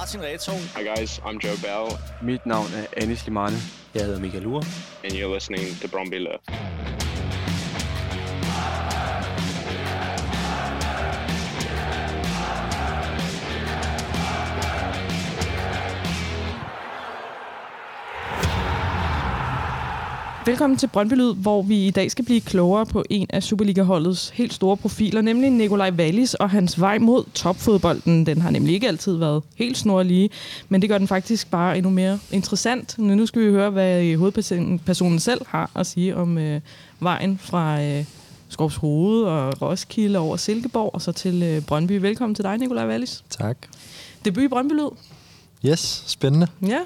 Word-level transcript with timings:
Martin 0.00 0.22
Reto. 0.22 0.52
Hi 0.74 0.82
guys, 0.82 1.20
I'm 1.26 1.38
Joe 1.38 1.56
Bell, 1.62 1.98
Mit 2.22 2.46
navn 2.46 2.72
er 2.74 3.02
Anis 3.02 3.26
Limane. 3.26 3.56
Jeg 3.94 4.04
hedder 4.04 4.20
Michael 4.20 4.46
Ure. 4.46 4.64
and 5.04 5.12
you're 5.12 5.34
listening 5.34 5.80
to 5.80 5.88
Bromby 5.88 6.18
Velkommen 20.46 20.76
til 20.76 20.86
Brøndby 20.86 21.12
Lyd, 21.14 21.34
hvor 21.34 21.62
vi 21.62 21.86
i 21.86 21.90
dag 21.90 22.10
skal 22.10 22.24
blive 22.24 22.40
klogere 22.40 22.86
på 22.86 23.04
en 23.10 23.26
af 23.30 23.42
Superliga-holdets 23.42 24.30
helt 24.30 24.54
store 24.54 24.76
profiler, 24.76 25.20
nemlig 25.20 25.50
Nikolaj 25.50 25.90
Wallis 25.90 26.34
og 26.34 26.50
hans 26.50 26.80
vej 26.80 26.98
mod 26.98 27.24
topfodbolden. 27.34 28.26
Den 28.26 28.40
har 28.40 28.50
nemlig 28.50 28.74
ikke 28.74 28.88
altid 28.88 29.16
været 29.16 29.42
helt 29.56 29.78
snorlige, 29.78 30.30
men 30.68 30.82
det 30.82 30.90
gør 30.90 30.98
den 30.98 31.08
faktisk 31.08 31.50
bare 31.50 31.76
endnu 31.76 31.90
mere 31.90 32.18
interessant. 32.32 32.98
Nu 32.98 33.26
skal 33.26 33.42
vi 33.42 33.50
høre, 33.50 33.70
hvad 33.70 34.16
hovedpersonen 34.16 35.18
selv 35.18 35.40
har 35.46 35.70
at 35.74 35.86
sige 35.86 36.16
om 36.16 36.38
øh, 36.38 36.60
vejen 37.00 37.38
fra 37.38 37.82
øh, 37.82 38.04
Skovs 38.48 38.76
Hoved 38.76 39.22
og 39.22 39.62
Roskilde 39.62 40.18
over 40.18 40.36
Silkeborg 40.36 40.94
og 40.94 41.02
så 41.02 41.12
til 41.12 41.42
øh, 41.42 41.62
Brøndby. 41.62 41.92
Velkommen 41.92 42.34
til 42.34 42.44
dig, 42.44 42.58
Nikolaj 42.58 42.86
Wallis. 42.86 43.24
Tak. 43.30 43.56
Debut 44.24 44.42
i 44.42 44.48
Brøndby 44.48 44.72
Lyd. 44.72 44.90
Yes, 45.66 46.04
spændende. 46.06 46.46
Ja. 46.66 46.78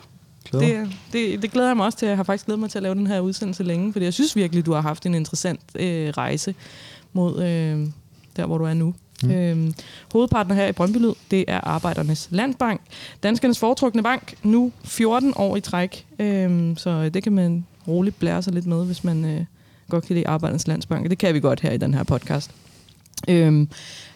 Det, 0.53 0.91
det, 1.13 1.43
det 1.43 1.51
glæder 1.51 1.69
jeg 1.69 1.77
mig 1.77 1.87
også 1.87 1.99
til. 1.99 2.09
Jeg 2.09 2.17
har 2.17 2.25
faktisk 2.25 2.47
glædet 2.47 2.61
mig 2.61 2.71
til 2.71 2.79
at 2.79 2.83
lave 2.83 2.95
den 2.95 3.07
her 3.07 3.21
udsendelse 3.21 3.63
længe, 3.63 3.93
fordi 3.93 4.05
jeg 4.05 4.15
synes 4.15 4.37
virkelig, 4.37 4.67
du 4.67 4.73
har 4.73 4.81
haft 4.81 5.07
en 5.07 5.15
interessant 5.15 5.61
øh, 5.75 6.09
rejse 6.09 6.55
mod 7.13 7.43
øh, 7.43 7.87
der, 8.37 8.47
hvor 8.47 8.59
du 8.59 8.65
er 8.65 8.75
nu. 8.75 8.95
Mm. 9.23 9.31
Øh, 9.31 9.73
hovedpartner 10.13 10.55
her 10.55 10.67
i 10.67 10.73
Brøndby 10.73 10.97
Lyd, 10.97 11.13
det 11.31 11.45
er 11.49 11.61
Arbejdernes 11.61 12.29
Landbank. 12.31 12.81
Danskernes 13.23 13.59
foretrukne 13.59 14.03
bank, 14.03 14.35
nu 14.43 14.73
14 14.85 15.33
år 15.37 15.57
i 15.57 15.61
træk. 15.61 16.07
Øh, 16.19 16.77
så 16.77 17.09
det 17.09 17.23
kan 17.23 17.33
man 17.33 17.67
roligt 17.89 18.19
blære 18.19 18.43
sig 18.43 18.53
lidt 18.53 18.67
med, 18.67 18.87
hvis 18.87 19.05
man 19.05 19.25
øh, 19.25 19.45
godt 19.91 20.07
kan 20.07 20.15
lide 20.15 20.29
Arbejdernes 20.29 20.67
Landsbank. 20.67 21.11
Det 21.11 21.19
kan 21.19 21.35
vi 21.35 21.41
godt 21.41 21.61
her 21.61 21.71
i 21.71 21.77
den 21.77 21.95
her 21.95 22.03
podcast. 22.03 22.51
Øh, 23.29 23.67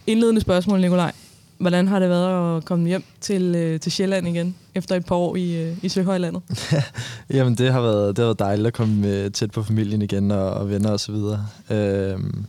indledende 0.06 0.40
spørgsmål, 0.40 0.80
Nikolaj. 0.80 1.12
Hvordan 1.58 1.88
har 1.88 1.98
det 1.98 2.08
været 2.08 2.56
at 2.56 2.64
komme 2.64 2.88
hjem 2.88 3.04
til, 3.20 3.54
øh, 3.54 3.80
til 3.80 3.92
Sjælland 3.92 4.28
igen, 4.28 4.54
efter 4.74 4.96
et 4.96 5.06
par 5.06 5.16
år 5.16 5.36
i, 5.36 5.62
øh, 5.62 5.76
i 5.82 5.88
Søhøjlandet? 5.88 6.42
Jamen, 7.34 7.54
det 7.54 7.72
har, 7.72 7.80
været, 7.80 8.16
det 8.16 8.22
har 8.22 8.26
været 8.26 8.38
dejligt 8.38 8.66
at 8.66 8.72
komme 8.72 9.08
øh, 9.08 9.30
tæt 9.30 9.50
på 9.50 9.62
familien 9.62 10.02
igen 10.02 10.30
og, 10.30 10.50
og 10.50 10.70
venner 10.70 10.90
og 10.90 11.00
så 11.00 11.12
videre. 11.12 11.46
Øhm, 11.70 12.46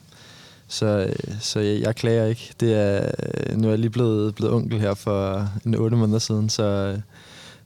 så 0.68 0.86
øh, 0.86 1.36
så 1.40 1.60
jeg, 1.60 1.82
jeg 1.82 1.96
klager 1.96 2.26
ikke. 2.26 2.54
Det 2.60 2.74
er, 2.74 3.12
øh, 3.24 3.58
nu 3.58 3.68
er 3.68 3.72
jeg 3.72 3.80
lige 3.80 3.90
blevet, 3.90 4.36
blevet 4.36 4.54
onkel 4.54 4.80
her 4.80 4.94
for 4.94 5.50
en 5.66 5.76
otte 5.76 5.98
måneder 5.98 6.20
siden, 6.20 6.50
så 6.50 6.64
øh, 6.64 7.00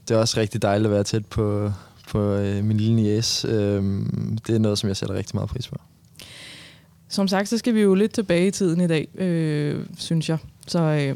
det 0.08 0.16
er 0.16 0.20
også 0.20 0.40
rigtig 0.40 0.62
dejligt 0.62 0.86
at 0.86 0.92
være 0.92 1.04
tæt 1.04 1.26
på, 1.26 1.72
på 2.10 2.20
øh, 2.20 2.64
min 2.64 2.78
lille 2.78 2.96
niece. 2.96 3.48
Øhm, 3.48 4.38
det 4.48 4.56
er 4.56 4.60
noget, 4.60 4.78
som 4.78 4.88
jeg 4.88 4.98
sætter 4.98 5.16
rigtig 5.16 5.36
meget 5.36 5.50
pris 5.50 5.68
på. 5.68 5.76
Som 7.14 7.28
sagt, 7.28 7.50
så 7.50 7.58
skal 7.58 7.74
vi 7.76 7.82
jo 7.82 7.94
lidt 7.94 8.14
tilbage 8.14 8.48
i 8.48 8.52
tiden 8.52 8.82
i 8.82 8.88
dag, 8.88 9.08
øh, 9.18 9.76
synes 9.98 10.30
jeg. 10.30 10.38
Så 10.68 10.80
øh, 10.82 11.16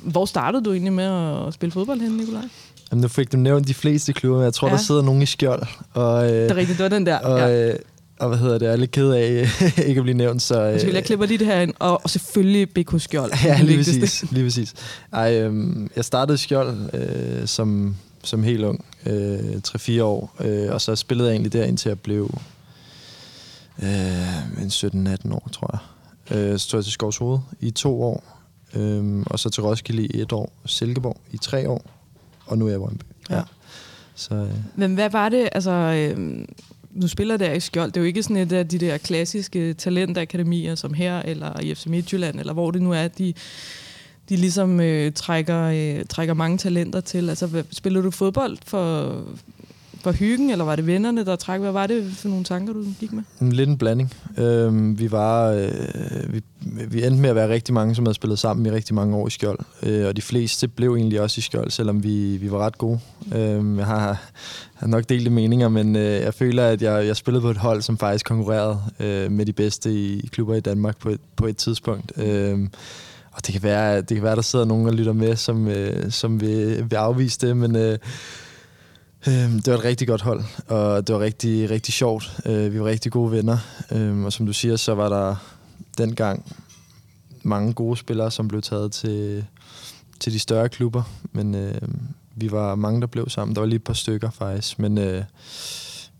hvor 0.00 0.24
startede 0.24 0.64
du 0.64 0.72
egentlig 0.72 0.92
med 0.92 1.04
at 1.46 1.54
spille 1.54 1.72
fodbold 1.72 2.00
hen, 2.00 2.10
Nikolaj? 2.12 2.42
Jamen, 2.90 3.02
nu 3.02 3.08
fik 3.08 3.32
du 3.32 3.36
nævnt 3.36 3.68
de 3.68 3.74
fleste 3.74 4.12
klubber, 4.12 4.36
men 4.38 4.44
jeg 4.44 4.54
tror, 4.54 4.68
Ja. 4.68 4.72
der 4.74 4.80
sidder 4.80 5.02
nogen 5.02 5.22
i 5.22 5.26
skjold. 5.26 5.62
Og, 5.92 6.24
øh, 6.26 6.32
Det 6.42 6.50
er 6.50 6.56
rigtigt, 6.56 6.78
det 6.78 6.82
var 6.84 6.88
den 6.90 7.06
der. 7.06 7.18
og, 7.18 7.38
ja. 7.38 7.68
øh, 7.72 7.78
og 8.18 8.28
hvad 8.28 8.38
hedder 8.38 8.58
det, 8.58 8.66
jeg 8.66 8.72
er 8.72 8.76
lidt 8.76 8.90
ked 8.90 9.10
af 9.10 9.48
ikke 9.88 9.98
at 9.98 10.04
blive 10.04 10.16
nævnt, 10.16 10.42
så... 10.42 10.62
Øh, 10.62 10.72
Undskyld, 10.72 10.94
jeg 10.94 11.04
klipper 11.04 11.26
lige 11.26 11.38
det 11.38 11.46
her 11.46 11.60
ind. 11.60 11.74
Og, 11.78 12.00
og 12.04 12.10
selvfølgelig 12.10 12.70
BK 12.70 12.94
Skjold. 12.98 13.32
Ja, 13.44 13.62
lige 13.62 13.76
præcis. 13.78 14.24
Lige 14.30 14.44
præcis. 14.44 14.74
Ej, 15.12 15.40
øhm, 15.40 15.90
jeg 15.96 16.04
startede 16.04 16.34
i 16.34 16.38
Skjold 16.38 16.76
øh, 16.94 17.46
som, 17.46 17.96
som 18.24 18.42
helt 18.42 18.64
ung, 18.64 18.84
øh, 19.06 19.38
3-4 19.68 20.02
år, 20.02 20.34
øh, 20.40 20.72
og 20.72 20.80
så 20.80 20.96
spillede 20.96 21.28
jeg 21.28 21.34
egentlig 21.34 21.52
der 21.52 21.64
indtil 21.64 21.88
jeg 21.88 21.98
blev 22.00 22.30
øh, 23.82 24.62
en 24.62 24.68
17-18 24.68 25.34
år, 25.34 25.48
tror 25.52 25.70
jeg. 25.72 25.80
Øh, 26.36 26.58
så 26.58 26.68
tog 26.68 26.78
jeg 26.78 26.84
til 26.84 26.92
Skovs 26.92 27.16
Hoved 27.16 27.38
i 27.60 27.70
to 27.70 28.02
år, 28.02 28.42
øh, 28.74 29.22
og 29.26 29.38
så 29.38 29.50
til 29.50 29.62
Roskilde 29.62 30.06
i 30.06 30.20
et 30.20 30.32
år, 30.32 30.52
Silkeborg 30.66 31.20
i 31.32 31.36
tre 31.36 31.68
år, 31.68 31.82
og 32.46 32.58
nu 32.58 32.64
er 32.64 32.68
jeg 32.68 32.76
i 32.76 32.80
Brøndby. 32.80 33.04
Ja. 33.30 33.42
Så 34.14 34.34
øh, 34.34 34.50
Men 34.76 34.94
hvad 34.94 35.10
var 35.10 35.28
det, 35.28 35.48
altså... 35.52 35.70
Øh, 35.70 36.44
nu 36.92 37.08
spiller 37.08 37.36
der 37.36 37.52
i 37.52 37.60
Skjold. 37.60 37.92
Det 37.92 37.96
er 37.96 38.00
jo 38.00 38.06
ikke 38.06 38.22
sådan 38.22 38.36
et 38.36 38.52
af 38.52 38.68
de 38.68 38.78
der 38.78 38.98
klassiske 38.98 39.74
talentakademier, 39.74 40.74
som 40.74 40.94
her, 40.94 41.22
eller 41.22 41.60
i 41.60 41.74
FC 41.74 41.86
Midtjylland, 41.86 42.40
eller 42.40 42.52
hvor 42.52 42.70
det 42.70 42.82
nu 42.82 42.92
er, 42.92 43.08
de, 43.08 43.34
de 44.28 44.36
ligesom 44.36 44.80
øh, 44.80 45.12
trækker, 45.12 45.62
øh, 45.62 46.04
trækker 46.04 46.34
mange 46.34 46.58
talenter 46.58 47.00
til. 47.00 47.28
Altså, 47.28 47.46
hvad, 47.46 47.64
spiller 47.70 48.00
du 48.00 48.10
fodbold 48.10 48.58
for, 48.66 49.14
for 50.02 50.12
hyggen, 50.12 50.50
eller 50.50 50.64
var 50.64 50.76
det 50.76 50.86
vennerne, 50.86 51.24
der 51.24 51.36
træk? 51.36 51.60
Hvad 51.60 51.72
var 51.72 51.86
det 51.86 52.12
for 52.12 52.28
nogle 52.28 52.44
tanker, 52.44 52.72
du 52.72 52.84
gik 53.00 53.12
med? 53.12 53.22
En 53.40 53.52
lidt 53.52 53.68
en 53.68 53.78
blanding. 53.78 54.12
Øh, 54.38 54.98
vi 54.98 55.12
var, 55.12 55.50
øh, 55.50 56.34
vi, 56.34 56.42
vi 56.88 57.04
endte 57.04 57.20
med 57.20 57.30
at 57.30 57.36
være 57.36 57.48
rigtig 57.48 57.74
mange, 57.74 57.94
som 57.94 58.06
havde 58.06 58.14
spillet 58.14 58.38
sammen 58.38 58.66
i 58.66 58.70
rigtig 58.70 58.94
mange 58.94 59.16
år 59.16 59.26
i 59.26 59.30
Skjold. 59.30 59.58
Øh, 59.82 60.06
og 60.06 60.16
de 60.16 60.22
fleste 60.22 60.68
blev 60.68 60.94
egentlig 60.94 61.20
også 61.20 61.38
i 61.38 61.42
Skjold, 61.42 61.70
selvom 61.70 62.04
vi, 62.04 62.36
vi 62.36 62.50
var 62.50 62.58
ret 62.58 62.78
gode. 62.78 63.00
Øh, 63.34 63.78
jeg 63.78 63.86
har, 63.86 64.30
har 64.74 64.86
nok 64.86 65.08
delte 65.08 65.30
meninger, 65.30 65.68
men 65.68 65.96
øh, 65.96 66.02
jeg 66.02 66.34
føler, 66.34 66.64
at 66.64 66.82
jeg, 66.82 67.06
jeg 67.06 67.16
spillede 67.16 67.42
på 67.42 67.50
et 67.50 67.56
hold, 67.56 67.82
som 67.82 67.98
faktisk 67.98 68.26
konkurrerede 68.26 68.78
øh, 69.00 69.32
med 69.32 69.46
de 69.46 69.52
bedste 69.52 69.92
i, 69.92 70.20
i 70.20 70.26
klubber 70.26 70.54
i 70.54 70.60
Danmark 70.60 70.98
på 70.98 71.08
et, 71.08 71.20
på 71.36 71.46
et 71.46 71.56
tidspunkt. 71.56 72.12
Øh, 72.16 72.68
og 73.32 73.46
det 73.46 73.52
kan 73.52 73.62
være, 73.62 73.96
det 73.96 74.08
kan 74.16 74.22
være, 74.22 74.36
der 74.36 74.42
sidder 74.42 74.64
nogen 74.64 74.86
og 74.86 74.94
lytter 74.94 75.12
med, 75.12 75.36
som, 75.36 75.68
øh, 75.68 76.10
som 76.10 76.40
vil, 76.40 76.86
vil 76.90 76.96
afvise 76.96 77.46
det, 77.46 77.56
men... 77.56 77.76
Øh, 77.76 77.98
det 79.24 79.66
var 79.66 79.78
et 79.78 79.84
rigtig 79.84 80.08
godt 80.08 80.22
hold, 80.22 80.44
og 80.68 81.06
det 81.06 81.14
var 81.14 81.20
rigtig, 81.20 81.70
rigtig 81.70 81.94
sjovt. 81.94 82.40
Øh, 82.46 82.72
vi 82.72 82.80
var 82.80 82.86
rigtig 82.86 83.12
gode 83.12 83.32
venner, 83.32 83.58
øhm, 83.92 84.24
og 84.24 84.32
som 84.32 84.46
du 84.46 84.52
siger, 84.52 84.76
så 84.76 84.94
var 84.94 85.08
der 85.08 85.36
dengang 85.98 86.56
mange 87.42 87.72
gode 87.72 87.96
spillere, 87.96 88.30
som 88.30 88.48
blev 88.48 88.62
taget 88.62 88.92
til, 88.92 89.44
til 90.20 90.32
de 90.32 90.38
større 90.38 90.68
klubber, 90.68 91.02
men 91.32 91.54
øh, 91.54 91.80
vi 92.34 92.52
var 92.52 92.74
mange, 92.74 93.00
der 93.00 93.06
blev 93.06 93.28
sammen. 93.28 93.54
Der 93.54 93.60
var 93.60 93.66
lige 93.66 93.76
et 93.76 93.84
par 93.84 93.92
stykker 93.92 94.30
faktisk, 94.30 94.78
men 94.78 94.98
øh, 94.98 95.24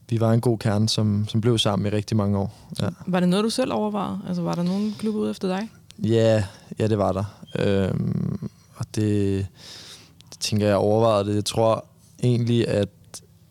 vi 0.08 0.20
var 0.20 0.32
en 0.32 0.40
god 0.40 0.58
kerne, 0.58 0.88
som, 0.88 1.28
som 1.28 1.40
blev 1.40 1.58
sammen 1.58 1.86
i 1.86 1.96
rigtig 1.96 2.16
mange 2.16 2.38
år. 2.38 2.68
Ja. 2.80 2.88
Var 3.06 3.20
det 3.20 3.28
noget, 3.28 3.44
du 3.44 3.50
selv 3.50 3.72
overvejede? 3.72 4.18
Altså, 4.28 4.42
var 4.42 4.54
der 4.54 4.62
nogen 4.62 4.94
klub 4.98 5.14
ude 5.14 5.30
efter 5.30 5.48
dig? 5.48 5.70
Ja, 5.98 6.44
ja, 6.78 6.86
det 6.86 6.98
var 6.98 7.12
der. 7.12 7.24
Øhm, 7.58 8.50
og 8.76 8.86
det, 8.94 9.46
det 10.30 10.38
tænker 10.40 10.66
jeg 10.66 10.76
overvejede 10.76 11.28
det. 11.28 11.34
Jeg 11.34 11.44
tror 11.44 11.84
egentlig, 12.22 12.68
at 12.68 12.88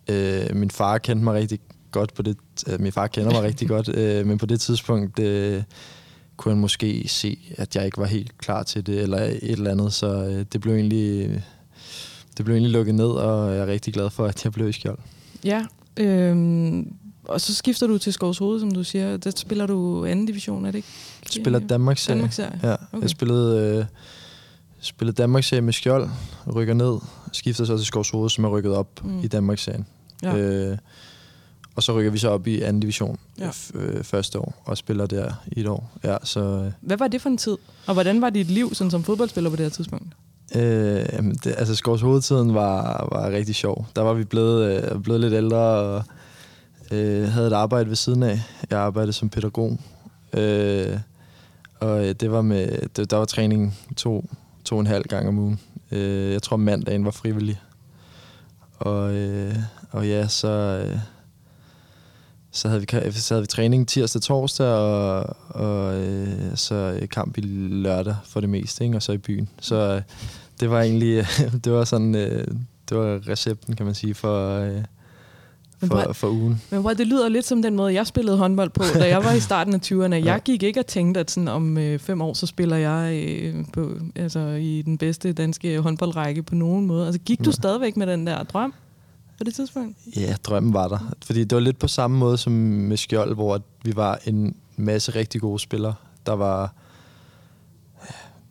øh, 0.08 0.56
min 0.56 0.70
far 0.70 0.98
kendte 0.98 1.24
mig 1.24 1.34
rigtig 1.34 1.60
godt 1.90 2.14
på 2.14 2.22
det. 2.22 2.36
Øh, 2.66 2.80
min 2.80 2.92
far 2.92 3.06
kender 3.06 3.30
mig 3.30 3.42
rigtig 3.42 3.68
godt, 3.74 3.96
øh, 3.96 4.26
men 4.26 4.38
på 4.38 4.46
det 4.46 4.60
tidspunkt 4.60 5.18
øh, 5.18 5.62
kunne 6.36 6.54
han 6.54 6.60
måske 6.60 7.04
se, 7.08 7.38
at 7.56 7.76
jeg 7.76 7.84
ikke 7.84 7.98
var 7.98 8.06
helt 8.06 8.38
klar 8.38 8.62
til 8.62 8.86
det, 8.86 9.00
eller 9.00 9.18
et 9.18 9.38
eller 9.42 9.70
andet. 9.70 9.92
Så 9.92 10.24
øh, 10.24 10.44
det 10.52 10.60
blev 10.60 10.74
egentlig 10.74 11.42
det 12.36 12.44
blev 12.44 12.54
egentlig 12.54 12.72
lukket 12.72 12.94
ned, 12.94 13.10
og 13.10 13.54
jeg 13.54 13.60
er 13.60 13.66
rigtig 13.66 13.94
glad 13.94 14.10
for, 14.10 14.26
at 14.26 14.44
jeg 14.44 14.52
blev 14.52 14.68
i 14.68 14.72
skjold. 14.72 14.98
Ja. 15.44 15.66
Øhm, 15.96 16.92
og 17.24 17.40
så 17.40 17.54
skifter 17.54 17.86
du 17.86 17.98
til 17.98 18.12
Skovs 18.12 18.38
Hoved, 18.38 18.60
som 18.60 18.70
du 18.70 18.84
siger. 18.84 19.16
Der 19.16 19.30
spiller 19.36 19.66
du 19.66 20.04
anden 20.04 20.26
division, 20.26 20.66
er 20.66 20.70
det 20.70 20.78
ikke? 20.78 20.88
Jeg 21.22 21.42
spiller 21.42 21.58
Danmarks 21.58 22.02
serie. 22.02 22.16
Danmarks 22.16 22.36
serie. 22.36 22.60
Ja, 22.62 22.72
okay. 22.72 23.02
jeg 23.02 23.10
spillede, 23.10 23.76
øh, 23.78 23.84
spillede 24.80 25.22
Danmarks 25.22 25.52
med 25.52 25.72
skjold, 25.72 26.08
rykker 26.54 26.74
ned, 26.74 26.98
skifter 27.32 27.64
så 27.64 27.76
til 27.76 27.86
Skovs 27.86 28.10
Hoved, 28.10 28.30
som 28.30 28.44
er 28.44 28.48
rykket 28.48 28.74
op 28.74 29.04
Mm. 29.04 29.20
i 29.20 29.26
Danmarks 29.28 29.62
serien. 29.62 29.86
Ja. 30.22 30.36
Øh, 30.36 30.78
og 31.76 31.82
så 31.82 31.98
rykker 31.98 32.10
vi 32.10 32.18
så 32.18 32.28
op 32.30 32.46
i 32.46 32.60
anden 32.62 32.80
division 32.80 33.18
Ja. 33.38 33.50
øh, 33.74 34.04
første 34.04 34.38
år, 34.38 34.62
og 34.64 34.78
spiller 34.78 35.06
der 35.06 35.32
i 35.46 35.60
et 35.60 35.66
år. 35.66 35.90
Ja, 36.04 36.16
så 36.24 36.40
øh, 36.40 36.72
Hvad 36.80 36.96
var 36.96 37.08
det 37.08 37.22
for 37.22 37.28
en 37.28 37.38
tid? 37.38 37.56
Og 37.86 37.92
hvordan 37.94 38.20
var 38.20 38.30
dit 38.30 38.46
liv 38.50 38.74
sådan 38.74 38.90
som 38.90 39.04
fodboldspiller 39.04 39.50
på 39.50 39.56
det 39.56 39.64
her 39.64 39.70
tidspunkt? 39.70 40.06
øh, 40.56 40.62
det, 41.44 41.54
altså 41.58 41.74
Skovs 41.74 42.00
Hovedtiden 42.00 42.54
var, 42.54 43.08
var 43.12 43.30
rigtig 43.30 43.54
sjov. 43.54 43.86
Der 43.96 44.02
var 44.02 44.12
vi 44.14 44.24
blevet, 44.24 44.82
øh, 44.92 45.00
blevet 45.02 45.20
lidt 45.20 45.32
ældre, 45.34 45.58
og 45.58 46.04
øh, 46.90 47.28
havde 47.28 47.46
et 47.46 47.52
arbejde 47.52 47.88
ved 47.88 47.96
siden 47.96 48.22
af. 48.22 48.40
Jeg 48.70 48.78
arbejdede 48.78 49.12
som 49.12 49.28
pædagog. 49.28 49.78
Øh, 50.32 50.98
og 51.80 52.06
øh, 52.08 52.14
det 52.14 52.30
var 52.32 52.42
med, 52.42 52.78
det, 52.96 53.10
der 53.10 53.16
var 53.16 53.24
træning 53.24 53.78
to, 53.96 54.30
to 54.68 54.76
og 54.76 54.80
en 54.80 54.86
halv 54.86 55.04
gang 55.04 55.28
om 55.28 55.38
ugen. 55.38 55.60
Øh, 55.90 56.32
jeg 56.32 56.42
tror 56.42 56.56
mandagen 56.56 57.04
var 57.04 57.10
frivillig. 57.10 57.60
Og, 58.78 59.14
øh, 59.14 59.54
og 59.90 60.08
ja, 60.08 60.28
så, 60.28 60.48
øh, 60.48 60.98
så, 62.50 62.68
havde 62.68 62.80
vi, 62.80 63.12
så 63.12 63.34
havde 63.34 63.42
vi 63.42 63.46
træning 63.46 63.88
tirsdag 63.88 64.22
torsdag, 64.22 64.66
og, 64.66 65.36
og 65.48 65.94
øh, 66.00 66.56
så 66.56 66.74
øh, 66.74 67.08
kamp 67.08 67.38
i 67.38 67.40
lørdag 67.40 68.16
for 68.24 68.40
det 68.40 68.48
meste, 68.48 68.84
ikke? 68.84 68.96
og 68.96 69.02
så 69.02 69.12
i 69.12 69.18
byen. 69.18 69.48
Så 69.60 69.74
øh, 69.74 70.02
det 70.60 70.70
var 70.70 70.82
egentlig, 70.82 71.26
det 71.64 71.72
var 71.72 71.84
sådan, 71.84 72.14
øh, 72.14 72.46
det 72.88 72.96
var 72.98 73.28
recepten, 73.28 73.76
kan 73.76 73.86
man 73.86 73.94
sige, 73.94 74.14
for, 74.14 74.58
øh, 74.58 74.84
for, 75.80 75.86
hvor- 75.86 76.12
for 76.12 76.28
ugen. 76.28 76.62
Men 76.70 76.80
hvor 76.80 76.90
det 76.90 77.06
lyder 77.06 77.28
lidt 77.28 77.44
som 77.46 77.62
den 77.62 77.76
måde, 77.76 77.94
jeg 77.94 78.06
spillede 78.06 78.36
håndbold 78.36 78.70
på, 78.70 78.82
da 78.94 79.08
jeg 79.08 79.24
var 79.24 79.32
i 79.32 79.40
starten 79.40 79.74
af 79.74 79.78
20'erne. 79.84 80.14
Jeg 80.14 80.24
Ja. 80.24 80.38
gik 80.38 80.62
ikke 80.62 80.80
og 80.80 80.86
tænkte, 80.86 81.20
at 81.20 81.30
sådan 81.30 81.48
om 81.48 81.78
øh, 81.78 81.98
fem 81.98 82.20
år, 82.20 82.34
så 82.34 82.46
spiller 82.46 82.76
jeg 82.76 83.24
øh, 83.24 83.54
på, 83.72 83.90
altså, 84.16 84.40
i 84.48 84.82
den 84.82 84.98
bedste 84.98 85.32
danske 85.32 85.80
håndboldrække 85.80 86.42
på 86.42 86.54
nogen 86.54 86.86
måde. 86.86 87.06
Altså 87.06 87.20
gik 87.20 87.38
du 87.38 87.44
Ja. 87.50 87.50
stadigvæk 87.52 87.96
med 87.96 88.06
den 88.06 88.26
der 88.26 88.42
drøm 88.42 88.74
på 89.38 89.44
det 89.44 89.54
tidspunkt? 89.54 89.96
Ja, 90.16 90.34
drømmen 90.44 90.72
var 90.72 90.88
der. 90.88 90.98
Fordi 91.26 91.40
det 91.44 91.52
var 91.56 91.60
lidt 91.60 91.78
på 91.78 91.88
samme 91.88 92.18
måde 92.18 92.38
som 92.38 92.52
med 92.52 92.96
Skjold, 92.96 93.34
hvor 93.34 93.60
vi 93.84 93.96
var 93.96 94.18
en 94.26 94.54
masse 94.76 95.14
rigtig 95.14 95.40
gode 95.40 95.58
spillere. 95.58 95.94
Der 96.26 96.32
var... 96.32 96.72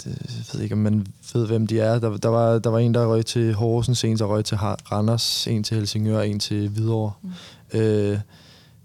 jeg 0.07 0.45
ved 0.53 0.61
ikke, 0.61 0.73
om 0.73 0.79
man 0.79 1.07
ved, 1.33 1.47
hvem 1.47 1.67
de 1.67 1.79
er. 1.79 1.99
Der, 1.99 2.17
der, 2.17 2.29
var, 2.29 2.59
der 2.59 2.69
var 2.69 2.79
en, 2.79 2.93
der 2.93 3.07
røg 3.07 3.25
til 3.25 3.53
Horsens, 3.53 4.03
en, 4.03 4.17
der 4.17 4.25
røg 4.25 4.45
til 4.45 4.57
Randers, 4.57 5.47
en 5.47 5.63
til 5.63 5.77
Helsingør, 5.77 6.21
en 6.21 6.39
til 6.39 6.69
Hvidovre. 6.69 7.11
Mm. 7.21 7.79
Øh, 7.79 8.19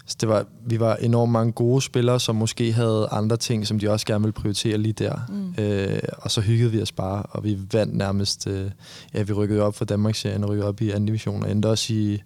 så 0.06 0.16
det 0.20 0.28
var, 0.28 0.46
vi 0.66 0.80
var 0.80 0.96
enormt 0.96 1.32
mange 1.32 1.52
gode 1.52 1.82
spillere, 1.82 2.20
som 2.20 2.36
måske 2.36 2.72
havde 2.72 3.08
andre 3.10 3.36
ting, 3.36 3.66
som 3.66 3.78
de 3.78 3.90
også 3.90 4.06
gerne 4.06 4.22
ville 4.22 4.32
prioritere 4.32 4.78
lige 4.78 4.92
der. 4.92 5.16
Mm. 5.28 5.54
Øh, 5.64 5.98
og 6.18 6.30
så 6.30 6.40
hyggede 6.40 6.70
vi 6.70 6.82
os 6.82 6.92
bare, 6.92 7.22
og 7.22 7.44
vi 7.44 7.58
vandt 7.72 7.94
nærmest... 7.96 8.46
Øh, 8.46 8.70
ja, 9.14 9.22
vi 9.22 9.32
rykkede 9.32 9.62
op 9.62 9.74
for 9.74 9.84
Danmarksserien 9.84 10.44
og 10.44 10.50
rykkede 10.50 10.68
op 10.68 10.80
i 10.80 10.90
anden 10.90 11.06
division, 11.06 11.42
og 11.42 11.50
endte 11.50 11.66
også 11.66 11.92
i, 11.92 12.22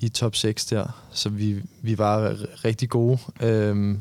i 0.00 0.08
top 0.08 0.36
6 0.36 0.66
der. 0.66 1.02
Så 1.12 1.28
vi, 1.28 1.62
vi 1.82 1.98
var 1.98 2.36
rigtig 2.64 2.88
gode. 2.88 3.18
Øhm, 3.40 4.00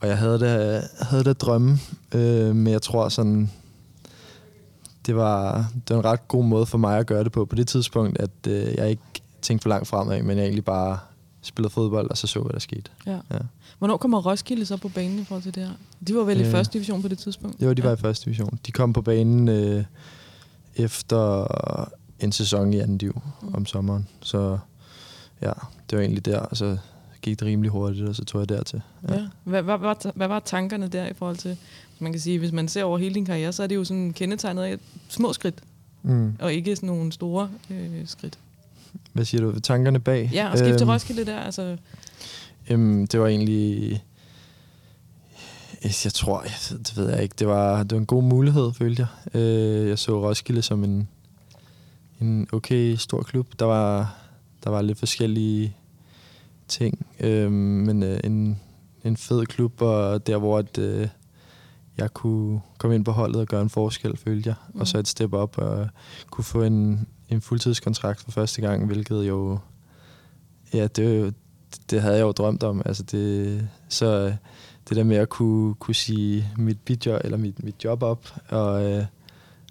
og 0.00 0.08
jeg 0.08 0.18
havde 0.18 0.38
da, 0.40 0.82
havde 1.00 1.24
da 1.24 1.32
drømme, 1.32 1.78
øh, 2.14 2.56
men 2.56 2.72
jeg 2.72 2.82
tror 2.82 3.08
sådan... 3.08 3.50
Det 5.06 5.16
var, 5.16 5.66
det 5.88 5.96
var 5.96 6.02
en 6.02 6.08
ret 6.08 6.28
god 6.28 6.44
måde 6.44 6.66
for 6.66 6.78
mig 6.78 6.98
at 6.98 7.06
gøre 7.06 7.24
det 7.24 7.32
på 7.32 7.44
på 7.44 7.56
det 7.56 7.68
tidspunkt, 7.68 8.18
at 8.20 8.30
øh, 8.46 8.74
jeg 8.74 8.90
ikke 8.90 9.02
tænkte 9.42 9.62
for 9.62 9.68
langt 9.68 9.88
fremad, 9.88 10.22
men 10.22 10.36
jeg 10.36 10.44
egentlig 10.44 10.64
bare 10.64 10.98
spillede 11.42 11.72
fodbold, 11.72 12.10
og 12.10 12.16
så 12.18 12.26
så, 12.26 12.40
hvad 12.40 12.52
der 12.52 12.58
skete. 12.58 12.90
Ja. 13.06 13.18
Ja. 13.30 13.38
Hvornår 13.78 13.96
kommer 13.96 14.26
Roskilde 14.26 14.66
så 14.66 14.76
på 14.76 14.88
banen 14.88 15.18
i 15.18 15.24
forhold 15.24 15.42
til 15.42 15.54
det 15.54 15.62
her? 15.62 15.70
De 16.08 16.14
var 16.14 16.22
vel 16.22 16.40
i 16.40 16.44
Øh, 16.44 16.50
første 16.50 16.72
division 16.72 17.02
på 17.02 17.08
det 17.08 17.18
tidspunkt? 17.18 17.62
Jo, 17.62 17.72
de 17.72 17.84
var 17.84 17.92
i 17.92 17.96
første 17.96 18.24
division. 18.24 18.58
De 18.66 18.72
kom 18.72 18.92
på 18.92 19.02
banen 19.02 19.48
øh, 19.48 19.84
efter 20.76 21.46
en 22.20 22.32
sæson 22.32 22.72
i 22.72 22.78
anden 22.78 22.98
div 22.98 23.20
Mm. 23.42 23.54
om 23.54 23.66
sommeren. 23.66 24.08
Så 24.20 24.58
ja, 25.42 25.52
det 25.90 25.98
var 25.98 26.02
egentlig 26.04 26.24
der, 26.24 26.46
så 26.52 26.76
gik 27.22 27.40
det 27.40 27.46
rimelig 27.48 27.70
hurtigt, 27.70 28.08
og 28.08 28.14
så 28.14 28.24
tog 28.24 28.40
jeg 28.40 28.48
dertil. 28.48 28.82
Ja. 29.08 29.14
ja. 29.14 29.26
Hvad, 29.44 29.62
hvad, 29.62 29.78
hvad, 29.78 30.12
hvad 30.14 30.28
var 30.28 30.40
tankerne 30.40 30.88
der 30.88 31.06
i 31.06 31.12
forhold 31.14 31.36
til, 31.36 31.56
man 31.98 32.12
kan 32.12 32.20
sige, 32.20 32.38
hvis 32.38 32.52
man 32.52 32.68
ser 32.68 32.84
over 32.84 32.98
hele 32.98 33.14
din 33.14 33.24
karriere, 33.24 33.52
så 33.52 33.62
er 33.62 33.66
det 33.66 33.74
jo 33.74 33.84
sådan 33.84 34.12
kendetegnet 34.12 34.62
af 34.62 34.78
små 35.08 35.32
skridt, 35.32 35.54
Mm. 36.02 36.32
og 36.40 36.52
ikke 36.52 36.76
sådan 36.76 36.86
nogle 36.86 37.12
store 37.12 37.50
øh, 37.70 38.06
skridt. 38.06 38.38
Hvad 39.12 39.24
siger 39.24 39.40
du? 39.40 39.60
Tankerne 39.60 40.00
bag? 40.00 40.30
Ja, 40.32 40.50
og 40.50 40.58
skifte 40.58 40.78
til 40.78 40.84
Øhm, 40.84 40.90
Roskilde 40.90 41.24
der, 41.26 41.38
altså... 41.38 41.76
Øhm, 42.70 43.06
det 43.06 43.20
var 43.20 43.26
egentlig... 43.26 44.02
Jeg 45.82 46.12
tror, 46.14 46.42
jeg, 46.42 46.78
det 46.78 46.96
ved 46.96 47.10
jeg 47.10 47.22
ikke. 47.22 47.34
Det 47.38 47.46
var, 47.46 47.82
det 47.82 47.92
var 47.92 47.98
en 47.98 48.06
god 48.06 48.22
mulighed, 48.22 48.72
følte 48.72 49.08
jeg. 49.34 49.40
Øh, 49.40 49.88
jeg 49.88 49.98
så 49.98 50.28
Roskilde 50.28 50.62
som 50.62 50.84
en, 50.84 51.08
en 52.20 52.48
okay 52.52 52.94
stor 52.96 53.22
klub. 53.22 53.46
Der 53.58 53.64
var, 53.64 54.16
der 54.64 54.70
var 54.70 54.82
lidt 54.82 54.98
forskellige 54.98 55.76
ting, 56.68 57.06
øh, 57.20 57.52
men 57.52 58.02
øh, 58.02 58.20
en, 58.24 58.60
en 59.04 59.16
fed 59.16 59.46
klub, 59.46 59.82
og 59.82 60.26
der 60.26 60.36
hvor 60.36 60.58
at, 60.58 60.78
øh, 60.78 61.08
jeg 61.98 62.14
kunne 62.14 62.60
komme 62.78 62.96
ind 62.96 63.04
på 63.04 63.12
holdet 63.12 63.40
og 63.40 63.46
gøre 63.46 63.62
en 63.62 63.70
forskel, 63.70 64.16
følte 64.16 64.48
jeg. 64.48 64.56
Mm. 64.74 64.80
Og 64.80 64.86
så 64.86 64.98
et 64.98 65.08
step 65.08 65.32
op 65.32 65.58
og 65.58 65.88
kunne 66.30 66.44
få 66.44 66.62
en, 66.62 67.06
en 67.28 67.40
fuldtidskontrakt 67.40 68.20
for 68.20 68.30
første 68.30 68.60
gang, 68.60 68.86
hvilket 68.86 69.28
jo... 69.28 69.58
Ja, 70.74 70.86
det, 70.86 71.34
det 71.90 72.00
havde 72.02 72.16
jeg 72.16 72.22
jo 72.22 72.32
drømt 72.32 72.62
om. 72.62 72.82
Altså 72.84 73.02
det, 73.02 73.68
så 73.88 74.34
det 74.88 74.96
der 74.96 75.04
med 75.04 75.16
at 75.16 75.28
kunne, 75.28 75.74
kunne 75.74 75.94
sige 75.94 76.48
mit 76.56 76.80
bidjob, 76.80 77.20
eller 77.24 77.38
mit, 77.38 77.64
mit 77.64 77.84
job 77.84 78.02
op, 78.02 78.34
og, 78.48 78.84
øh, 78.84 79.04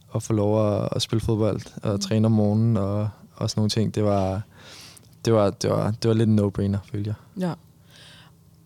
og 0.07 0.23
få 0.23 0.33
lov 0.33 0.67
at, 0.67 0.89
at 0.91 1.01
spille 1.01 1.21
fodbold, 1.21 1.61
og 1.83 1.93
Mm. 1.93 1.99
træne 1.99 2.25
om 2.25 2.31
morgenen, 2.31 2.77
og, 2.77 3.09
og 3.35 3.49
sådan 3.49 3.59
nogle 3.59 3.69
ting, 3.69 3.95
det 3.95 4.03
var, 4.03 4.41
det 5.27 5.35
var, 5.35 5.49
det 5.49 5.69
var, 5.69 5.91
det 5.91 6.07
var 6.07 6.13
lidt 6.13 6.29
en 6.29 6.39
no-brainer, 6.39 6.77
følte 6.91 7.07
jeg. 7.07 7.43
Ja. 7.47 7.53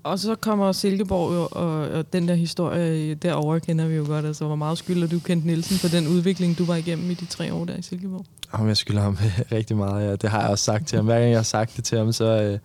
Og 0.03 0.19
så 0.19 0.35
kommer 0.35 0.71
Silkeborg 0.71 1.33
jo, 1.33 1.47
og, 1.51 1.89
og 1.89 2.13
den 2.13 2.27
der 2.27 2.35
historie 2.35 3.13
derovre 3.13 3.59
kender 3.59 3.87
vi 3.87 3.95
jo 3.95 4.03
godt. 4.07 4.25
Altså, 4.25 4.45
hvor 4.45 4.55
meget 4.55 4.77
skylder 4.77 5.07
du 5.07 5.19
Kent 5.19 5.45
Nielsen 5.45 5.77
for 5.77 5.87
den 5.87 6.07
udvikling, 6.07 6.57
du 6.57 6.65
var 6.65 6.75
igennem 6.75 7.11
i 7.11 7.13
de 7.13 7.25
tre 7.25 7.53
år 7.53 7.65
der 7.65 7.75
i 7.77 7.81
Silkeborg? 7.81 8.25
Om 8.51 8.67
jeg 8.67 8.77
skylder 8.77 9.01
ham 9.01 9.17
rigtig 9.51 9.77
meget, 9.77 10.07
ja. 10.07 10.15
Det 10.15 10.29
har 10.29 10.41
jeg 10.41 10.49
også 10.49 10.65
sagt 10.65 10.87
til 10.87 10.95
ham. 10.95 11.05
Hver 11.05 11.19
gang 11.19 11.29
jeg 11.29 11.37
har 11.37 11.43
sagt 11.43 11.77
det 11.77 11.83
til 11.83 11.97
ham, 11.97 12.11
så, 12.11 12.41
øh, 12.41 12.59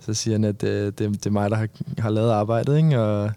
så 0.00 0.14
siger 0.14 0.34
han, 0.34 0.44
at 0.44 0.62
øh, 0.62 0.86
det, 0.86 0.98
det 0.98 1.26
er 1.26 1.30
mig, 1.30 1.50
der 1.50 1.56
har, 1.56 1.68
har 1.98 2.10
lavet 2.10 2.30
arbejdet. 2.30 2.76
Ikke? 2.76 3.00
Og, 3.00 3.30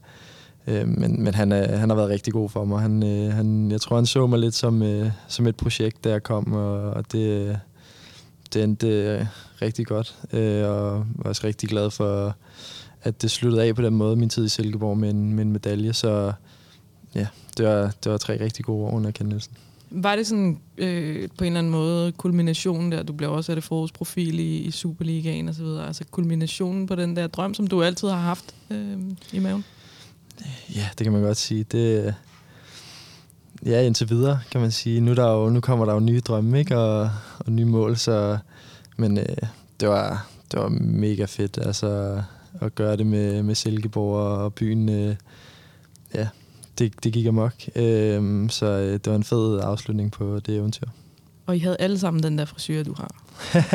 øh, 0.68 0.88
men 0.88 1.24
men 1.24 1.36
han, 1.36 1.51
er, 1.51 1.77
han 1.77 1.89
har 1.89 1.95
været 1.95 2.10
rigtig 2.10 2.33
god 2.33 2.50
for 2.50 2.65
mig. 2.65 2.81
Han, 2.81 3.04
øh, 3.04 3.33
han, 3.33 3.72
jeg 3.72 3.81
tror, 3.81 3.95
han 3.95 4.06
så 4.06 4.27
mig 4.27 4.39
lidt 4.39 4.56
som, 4.56 4.81
øh, 4.81 5.12
som 5.27 5.48
et 5.48 5.56
projekt, 5.56 6.04
da 6.04 6.10
jeg 6.10 6.24
kom, 6.24 6.54
og, 6.54 6.80
og 6.80 7.12
det, 7.12 7.60
det 8.54 8.63
endte 8.63 8.88
øh, 8.88 9.25
rigtig 9.62 9.88
godt. 9.88 10.18
Øh, 10.34 10.69
og 10.69 11.06
var 11.16 11.30
også 11.30 11.42
rigtig 11.44 11.69
glad 11.69 11.92
for, 11.92 12.36
at 13.04 13.22
det 13.22 13.31
sluttede 13.31 13.63
af 13.63 13.75
på 13.75 13.81
den 13.81 13.96
måde, 13.96 14.16
min 14.16 14.30
tid 14.30 14.46
i 14.46 14.50
Silkeborg, 14.50 14.98
med 14.98 15.10
en, 15.10 15.34
med 15.34 15.46
en 15.46 15.51
medalje. 15.51 15.94
Så 15.94 16.34
ja, 17.16 17.28
det 17.57 17.66
var, 17.66 17.94
det 18.04 18.12
var 18.12 18.18
tre 18.18 18.40
rigtig 18.40 18.66
gode 18.66 18.86
år 18.86 18.92
under 18.92 19.12
Ken 19.12 19.25
Nielsen. 19.25 19.54
Var 19.92 20.16
det 20.16 20.28
sådan 20.28 20.60
øh, 20.78 21.30
på 21.38 21.44
en 21.44 21.48
eller 21.48 21.60
anden 21.60 21.72
måde 21.72 22.12
kulminationen 22.12 22.92
der, 22.92 23.04
du 23.04 23.13
blev 23.13 23.31
også 23.31 23.51
af 23.51 23.56
det 23.56 23.63
forårsprofil 23.63 24.40
i, 24.40 24.57
i 24.57 24.72
Superligaen 24.72 25.50
og 25.50 25.56
så 25.56 25.63
videre, 25.63 25.88
altså 25.88 26.04
kulminationen 26.12 26.88
på 26.88 26.96
den 26.96 27.16
der 27.16 27.28
drøm, 27.28 27.54
som 27.54 27.68
du 27.68 27.84
altid 27.84 28.07
har 28.07 28.19
haft 28.19 28.56
øh, 28.69 28.98
i 29.34 29.40
maven? 29.40 29.66
Ja, 30.75 30.90
det 30.98 31.06
kan 31.06 31.13
man 31.13 31.22
godt 31.22 31.38
sige. 31.38 31.63
Det, 31.63 32.16
ja, 33.65 33.81
indtil 33.81 34.09
videre, 34.09 34.39
kan 34.51 34.61
man 34.61 34.71
sige. 34.71 35.01
Nu, 35.01 35.11
er 35.11 35.15
der 35.15 35.31
jo, 35.31 35.50
nu 35.50 35.59
kommer 35.59 35.85
der 35.85 35.94
jo 35.94 36.00
nye 36.00 36.19
drømme, 36.19 36.59
ikke? 36.59 36.77
Og, 36.77 37.11
og 37.39 37.51
nye 37.51 37.65
mål, 37.65 37.97
så... 37.97 38.38
Men 38.97 39.17
øh, 39.17 39.25
det, 39.79 39.89
var, 39.89 40.27
det 40.51 40.59
var 40.59 40.69
mega 40.79 41.25
fedt, 41.25 41.57
altså, 41.61 42.21
at 42.61 42.75
gøre 42.75 42.97
det 42.97 43.07
med, 43.07 43.44
med 43.44 43.56
Silkeborg 43.56 44.15
og, 44.15 44.53
byen. 44.53 44.89
Øh, 44.89 45.15
ja, 46.13 46.27
det, 46.79 47.03
det 47.03 47.13
gik 47.13 47.25
amok. 47.25 47.53
Øh, 47.75 48.50
så 48.50 48.65
øh, 48.65 48.91
det 48.91 49.07
var 49.07 49.15
en 49.15 49.23
fed 49.23 49.59
afslutning 49.63 50.12
på 50.12 50.39
det 50.39 50.55
eventyr. 50.55 50.88
Og 51.45 51.55
I 51.55 51.59
havde 51.59 51.77
alle 51.79 52.00
sammen 52.00 52.23
den 52.23 52.38
der 52.38 52.45
frisyr, 52.45 52.83
du 52.83 52.95
har. 52.97 53.15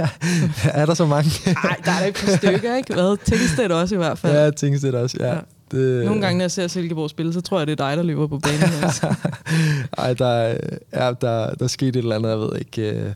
er 0.80 0.86
der 0.86 0.94
så 0.94 1.06
mange? 1.06 1.30
Nej, 1.64 1.76
der 1.84 1.90
er 1.90 2.00
da 2.00 2.08
et 2.08 2.14
par 2.14 2.36
stykker, 2.36 2.76
ikke? 2.76 2.94
Hvad? 2.94 3.16
Tingstedt 3.24 3.72
også 3.72 3.94
i 3.94 3.98
hvert 3.98 4.18
fald. 4.18 4.32
ja, 4.32 4.50
det 4.50 4.94
også. 4.94 5.16
Ja. 5.20 5.34
Ja. 5.34 5.40
Det, 5.70 6.04
Nogle 6.04 6.20
gange, 6.20 6.38
når 6.38 6.42
jeg 6.42 6.50
ser 6.50 6.66
Silkeborg 6.66 7.10
spille, 7.10 7.32
så 7.32 7.40
tror 7.40 7.58
jeg, 7.58 7.66
det 7.66 7.80
er 7.80 7.88
dig, 7.88 7.96
der 7.96 8.02
løber 8.02 8.26
på 8.26 8.38
banen. 8.38 8.62
Altså. 8.82 9.14
Ej, 9.98 10.14
der, 10.14 10.26
er- 10.26 10.58
ja, 10.92 11.12
der, 11.20 11.54
der 11.54 11.66
skete 11.66 11.88
et 11.98 12.02
eller 12.02 12.16
andet, 12.16 12.30
jeg 12.30 12.38
ved 12.38 12.58
ikke. 12.58 12.90
øh, 12.92 13.12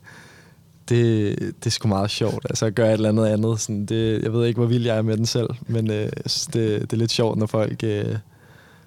Det, 0.88 1.38
det 1.38 1.66
er 1.66 1.70
sgu 1.70 1.88
meget 1.88 2.10
sjovt, 2.10 2.46
altså 2.50 2.66
at 2.66 2.74
gøre 2.74 2.88
et 2.88 2.92
eller 2.92 3.08
andet 3.08 3.26
andet. 3.26 3.60
Sådan, 3.60 3.86
det, 3.86 4.22
jeg 4.22 4.32
ved 4.32 4.46
ikke, 4.46 4.58
hvor 4.58 4.66
vild 4.66 4.84
jeg 4.86 4.96
er 4.96 5.02
med 5.02 5.16
den 5.16 5.26
selv, 5.26 5.48
men 5.66 5.90
øh, 5.90 5.96
jeg 5.96 6.10
synes, 6.26 6.46
det, 6.46 6.80
det 6.80 6.92
er 6.92 6.96
lidt 6.96 7.10
sjovt, 7.10 7.38
når 7.38 7.46
folk, 7.46 7.84
øh, 7.84 8.04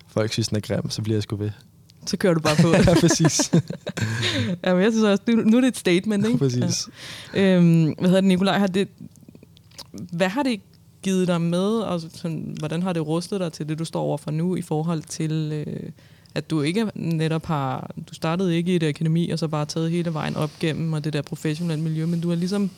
folk 0.08 0.32
synes, 0.34 0.48
den 0.48 0.58
er 0.58 0.62
grim, 0.62 0.90
så 0.90 1.02
bliver 1.02 1.16
jeg 1.16 1.24
sgu 1.24 1.36
ved. 1.36 1.50
Så 2.06 2.18
kører 2.18 2.34
du 2.34 2.40
bare 2.40 2.56
på. 2.62 2.68
ja, 2.90 3.00
præcis. 3.00 3.52
ja, 4.66 4.74
men 4.74 4.84
jeg 4.84 4.92
synes 4.92 5.04
også, 5.06 5.24
nu, 5.28 5.36
nu 5.36 5.58
er 5.58 5.62
det 5.62 5.68
et 5.68 5.78
statement, 5.78 6.26
ikke? 6.26 6.38
præcis. 6.38 6.90
Ja. 7.36 7.40
Øhm, 7.56 7.84
hvad 8.00 8.10
hedder 8.10 8.22
det, 8.22 8.28
Nikolaj? 8.28 8.58
Har 8.58 8.68
det, 8.68 8.88
hvad 10.12 10.28
har 10.30 10.44
det 10.44 10.62
givet 11.04 11.28
dig 11.28 11.42
med, 11.42 11.80
og 11.80 12.02
sådan, 12.02 12.56
hvordan 12.60 12.84
har 12.84 12.94
det 12.94 13.08
rustet 13.08 13.40
dig 13.40 13.54
til 13.54 13.70
det, 13.70 13.80
du 13.80 13.86
står 13.86 14.02
over 14.02 14.18
for 14.18 14.32
nu, 14.32 14.56
i 14.56 14.62
forhold 14.62 15.02
til, 15.02 15.64
øh, 15.68 15.90
at 16.36 16.50
du 16.50 16.62
ikke 16.62 16.92
netop 16.96 17.46
har, 17.46 17.92
du 18.10 18.14
startede 18.14 18.56
ikke 18.56 18.72
i 18.72 18.76
et 18.76 18.84
akademi, 18.84 19.30
og 19.30 19.40
så 19.40 19.48
bare 19.48 19.66
taget 19.66 19.92
hele 19.92 20.14
vejen 20.14 20.36
op 20.36 20.52
gennem 20.60 20.94
og 20.94 21.04
det 21.04 21.14
der 21.14 21.22
professionelle 21.22 21.84
miljø, 21.84 22.06
men 22.06 22.22
du 22.22 22.30
har 22.30 22.36
ligesom 22.36 22.70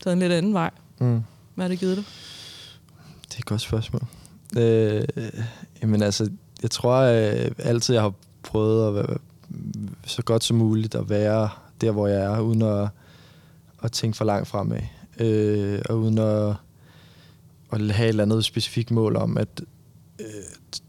taget 0.00 0.12
en 0.12 0.18
lidt 0.18 0.32
anden 0.32 0.54
vej. 0.54 0.70
Mm. 0.98 1.22
Hvad 1.54 1.64
har 1.64 1.68
det 1.68 1.78
givet 1.78 1.96
dig? 1.96 2.04
Det 3.28 3.34
er 3.34 3.38
et 3.38 3.44
godt 3.44 3.60
spørgsmål. 3.60 4.02
Øh, 4.58 5.04
jamen 5.82 6.02
altså, 6.02 6.30
jeg 6.62 6.70
tror 6.70 6.96
øh, 6.96 7.50
altid, 7.58 7.94
jeg 7.94 8.02
har 8.02 8.12
prøvet 8.42 8.88
at 8.88 8.94
være 8.94 9.18
så 10.06 10.22
godt 10.22 10.44
som 10.44 10.56
muligt 10.56 10.94
at 10.94 11.10
være 11.10 11.48
der, 11.80 11.90
hvor 11.90 12.06
jeg 12.06 12.20
er, 12.20 12.40
uden 12.40 12.62
at, 12.62 12.88
at 13.82 13.92
tænke 13.92 14.16
for 14.16 14.24
langt 14.24 14.48
fremad. 14.48 14.80
Øh, 15.20 15.80
og 15.88 15.98
uden 15.98 16.18
at, 16.18 16.54
at 17.72 17.90
have 17.90 18.06
et 18.06 18.08
eller 18.08 18.22
andet 18.22 18.44
specifikt 18.44 18.90
mål 18.90 19.16
om, 19.16 19.36
at 19.36 19.48
øh, 20.20 20.26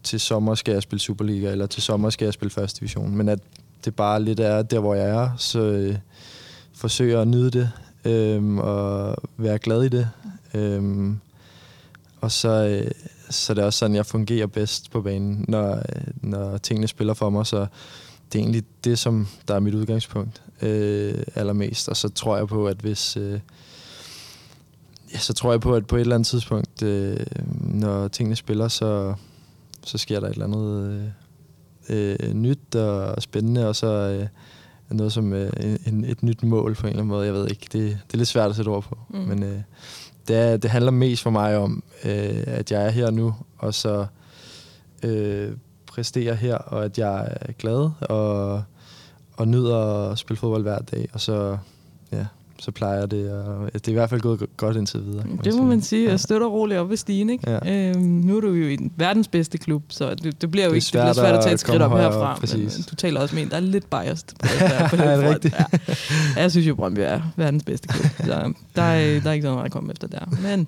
til 0.03 0.19
sommer 0.19 0.55
skal 0.55 0.71
jeg 0.71 0.81
spille 0.81 1.01
Superliga, 1.01 1.51
eller 1.51 1.67
til 1.67 1.81
sommer 1.81 2.09
skal 2.09 2.25
jeg 2.25 2.33
spille 2.33 2.51
første 2.51 2.79
division. 2.79 3.15
Men 3.15 3.29
at 3.29 3.39
det 3.85 3.95
bare 3.95 4.23
lidt 4.23 4.39
er 4.39 4.61
der, 4.61 4.79
hvor 4.79 4.95
jeg 4.95 5.09
er, 5.09 5.29
så 5.37 5.59
øh, 5.59 5.95
forsøger 6.73 7.21
at 7.21 7.27
nyde 7.27 7.51
det, 7.51 7.71
øh, 8.05 8.57
og 8.57 9.17
være 9.37 9.59
glad 9.59 9.83
i 9.83 9.89
det. 9.89 10.09
Øh, 10.53 11.11
og 12.21 12.31
så, 12.31 12.49
øh, 12.49 12.91
så 13.29 13.53
er 13.53 13.55
det 13.55 13.63
også 13.63 13.79
sådan, 13.79 13.95
jeg 13.95 14.05
fungerer 14.05 14.47
bedst 14.47 14.91
på 14.91 15.01
banen, 15.01 15.45
når, 15.47 15.75
øh, 15.75 16.01
når 16.21 16.57
tingene 16.57 16.87
spiller 16.87 17.13
for 17.13 17.29
mig. 17.29 17.47
Så 17.47 17.67
det 18.33 18.39
er 18.39 18.43
egentlig 18.43 18.63
det, 18.83 18.99
som 18.99 19.27
der 19.47 19.55
er 19.55 19.59
mit 19.59 19.73
udgangspunkt 19.73 20.41
øh, 20.61 21.23
allermest. 21.35 21.89
Og 21.89 21.97
så 21.97 22.09
tror 22.09 22.37
jeg 22.37 22.47
på, 22.47 22.67
at 22.67 22.77
hvis, 22.77 23.17
øh, 23.17 23.39
ja, 25.13 25.17
så 25.17 25.33
tror 25.33 25.51
jeg 25.51 25.61
på, 25.61 25.75
at 25.75 25.87
på 25.87 25.95
et 25.95 26.01
eller 26.01 26.15
andet 26.15 26.27
tidspunkt, 26.27 26.68
øh, 26.83 27.25
når 27.61 28.07
tingene 28.07 28.35
spiller, 28.35 28.67
så, 28.67 29.13
så 29.83 29.97
sker 29.97 30.19
der 30.19 30.27
et 30.27 30.33
eller 30.33 30.45
andet 30.45 31.11
øh, 31.89 32.19
øh, 32.23 32.33
nyt 32.33 32.75
og 32.75 33.21
spændende, 33.21 33.67
og 33.67 33.75
så 33.75 33.87
øh, 33.87 34.27
noget 34.89 35.13
som 35.13 35.33
øh, 35.33 35.51
en, 35.85 36.05
et 36.05 36.23
nyt 36.23 36.43
mål 36.43 36.75
på 36.75 36.81
en 36.81 36.89
eller 36.89 36.99
anden 36.99 37.09
måde. 37.09 37.25
Jeg 37.25 37.33
ved 37.33 37.47
ikke, 37.49 37.67
det, 37.71 37.97
det 38.07 38.13
er 38.13 38.17
lidt 38.17 38.27
svært 38.27 38.49
at 38.49 38.55
sætte 38.55 38.69
ord 38.69 38.83
på. 38.83 38.97
Mm. 39.09 39.19
Men 39.19 39.43
øh, 39.43 39.61
det, 40.27 40.35
er, 40.35 40.57
det 40.57 40.69
handler 40.69 40.91
mest 40.91 41.23
for 41.23 41.29
mig 41.29 41.57
om, 41.57 41.83
øh, 42.05 42.43
at 42.47 42.71
jeg 42.71 42.85
er 42.85 42.89
her 42.89 43.11
nu, 43.11 43.35
og 43.57 43.73
så 43.73 44.05
øh, 45.03 45.51
præsterer 45.85 46.33
her, 46.33 46.55
og 46.55 46.85
at 46.85 46.97
jeg 46.97 47.37
er 47.41 47.51
glad 47.51 47.89
og, 48.01 48.63
og 49.33 49.47
nyder 49.47 50.09
at 50.11 50.17
spille 50.17 50.39
fodbold 50.39 50.61
hver 50.61 50.79
dag, 50.79 51.09
og 51.13 51.21
så 51.21 51.57
ja, 52.11 52.25
så 52.59 52.71
plejer 52.71 53.05
det 53.05 53.29
at... 53.29 53.73
Det 53.73 53.87
er 53.87 53.91
i 53.91 53.93
hvert 53.93 54.09
fald 54.09 54.21
gået 54.21 54.45
godt 54.57 54.77
indtil 54.77 55.05
videre. 55.05 55.23
Det 55.43 55.55
må 55.55 55.63
man 55.63 55.81
sige. 55.81 56.09
Jeg 56.09 56.19
støtter 56.19 56.47
roligt 56.47 56.79
op 56.79 56.89
ved 56.89 56.97
stigen, 56.97 57.29
ikke? 57.29 57.51
Ja. 57.51 57.89
Øhm, 57.89 58.01
nu 58.01 58.37
er 58.37 58.41
du 58.41 58.47
jo 58.47 58.67
i 58.67 58.75
den 58.75 58.91
verdens 58.95 59.27
bedste 59.27 59.57
klub, 59.57 59.83
så 59.89 60.15
det, 60.15 60.41
det 60.41 60.51
bliver 60.51 60.65
jo 60.65 60.71
det 60.71 60.75
ikke 60.75 60.85
det 60.85 60.91
bliver 60.91 61.13
svært 61.13 61.35
at 61.35 61.43
tage 61.43 61.53
et 61.53 61.59
skridt 61.59 61.81
op 61.81 61.91
herfra. 61.91 62.33
Op, 62.33 62.55
men, 62.55 62.69
du 62.89 62.95
taler 62.95 63.21
også 63.21 63.35
med 63.35 63.43
en, 63.43 63.49
der 63.49 63.55
er 63.55 63.59
lidt 63.59 63.89
biased 63.89 64.27
på 64.39 64.47
det 64.47 64.59
der. 64.59 64.87
På 64.89 64.95
det 64.95 65.05
er 65.05 65.29
rigtigt? 65.29 65.55
Ja. 65.59 66.41
Jeg 66.41 66.51
synes 66.51 66.67
jo, 66.67 66.75
Brøndby 66.75 66.99
er 66.99 67.21
verdens 67.35 67.63
bedste 67.63 67.87
klub. 67.87 68.05
Så 68.25 68.53
der 68.75 68.81
er, 68.81 69.19
der 69.19 69.29
er 69.29 69.33
ikke 69.33 69.47
noget 69.47 69.65
at 69.65 69.71
komme 69.71 69.91
efter 69.91 70.07
der. 70.07 70.25
Men 70.41 70.67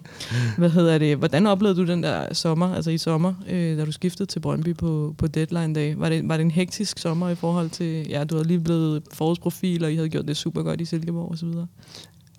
hvad 0.57 0.69
hedder 0.69 0.97
det? 0.97 1.17
Hvordan 1.17 1.47
oplevede 1.47 1.81
du 1.81 1.87
den 1.87 2.03
der 2.03 2.33
sommer, 2.33 2.75
altså 2.75 2.91
i 2.91 2.97
sommer, 2.97 3.33
øh, 3.49 3.77
da 3.77 3.85
du 3.85 3.91
skiftede 3.91 4.29
til 4.29 4.39
Brøndby 4.39 4.75
på, 4.75 5.15
på 5.17 5.27
deadline 5.27 5.75
dag? 5.75 5.99
Var 5.99 6.09
det, 6.09 6.29
var 6.29 6.37
det 6.37 6.43
en 6.43 6.51
hektisk 6.51 6.99
sommer 6.99 7.29
i 7.29 7.35
forhold 7.35 7.69
til, 7.69 8.07
ja, 8.09 8.23
du 8.23 8.35
havde 8.35 8.47
lige 8.47 8.59
blevet 8.59 9.03
forårsprofil, 9.13 9.83
og 9.83 9.91
I 9.91 9.95
havde 9.95 10.09
gjort 10.09 10.27
det 10.27 10.37
super 10.37 10.63
godt 10.63 10.81
i 10.81 10.85
Silkeborg 10.85 11.31
og 11.31 11.37
så 11.37 11.45
videre? 11.45 11.67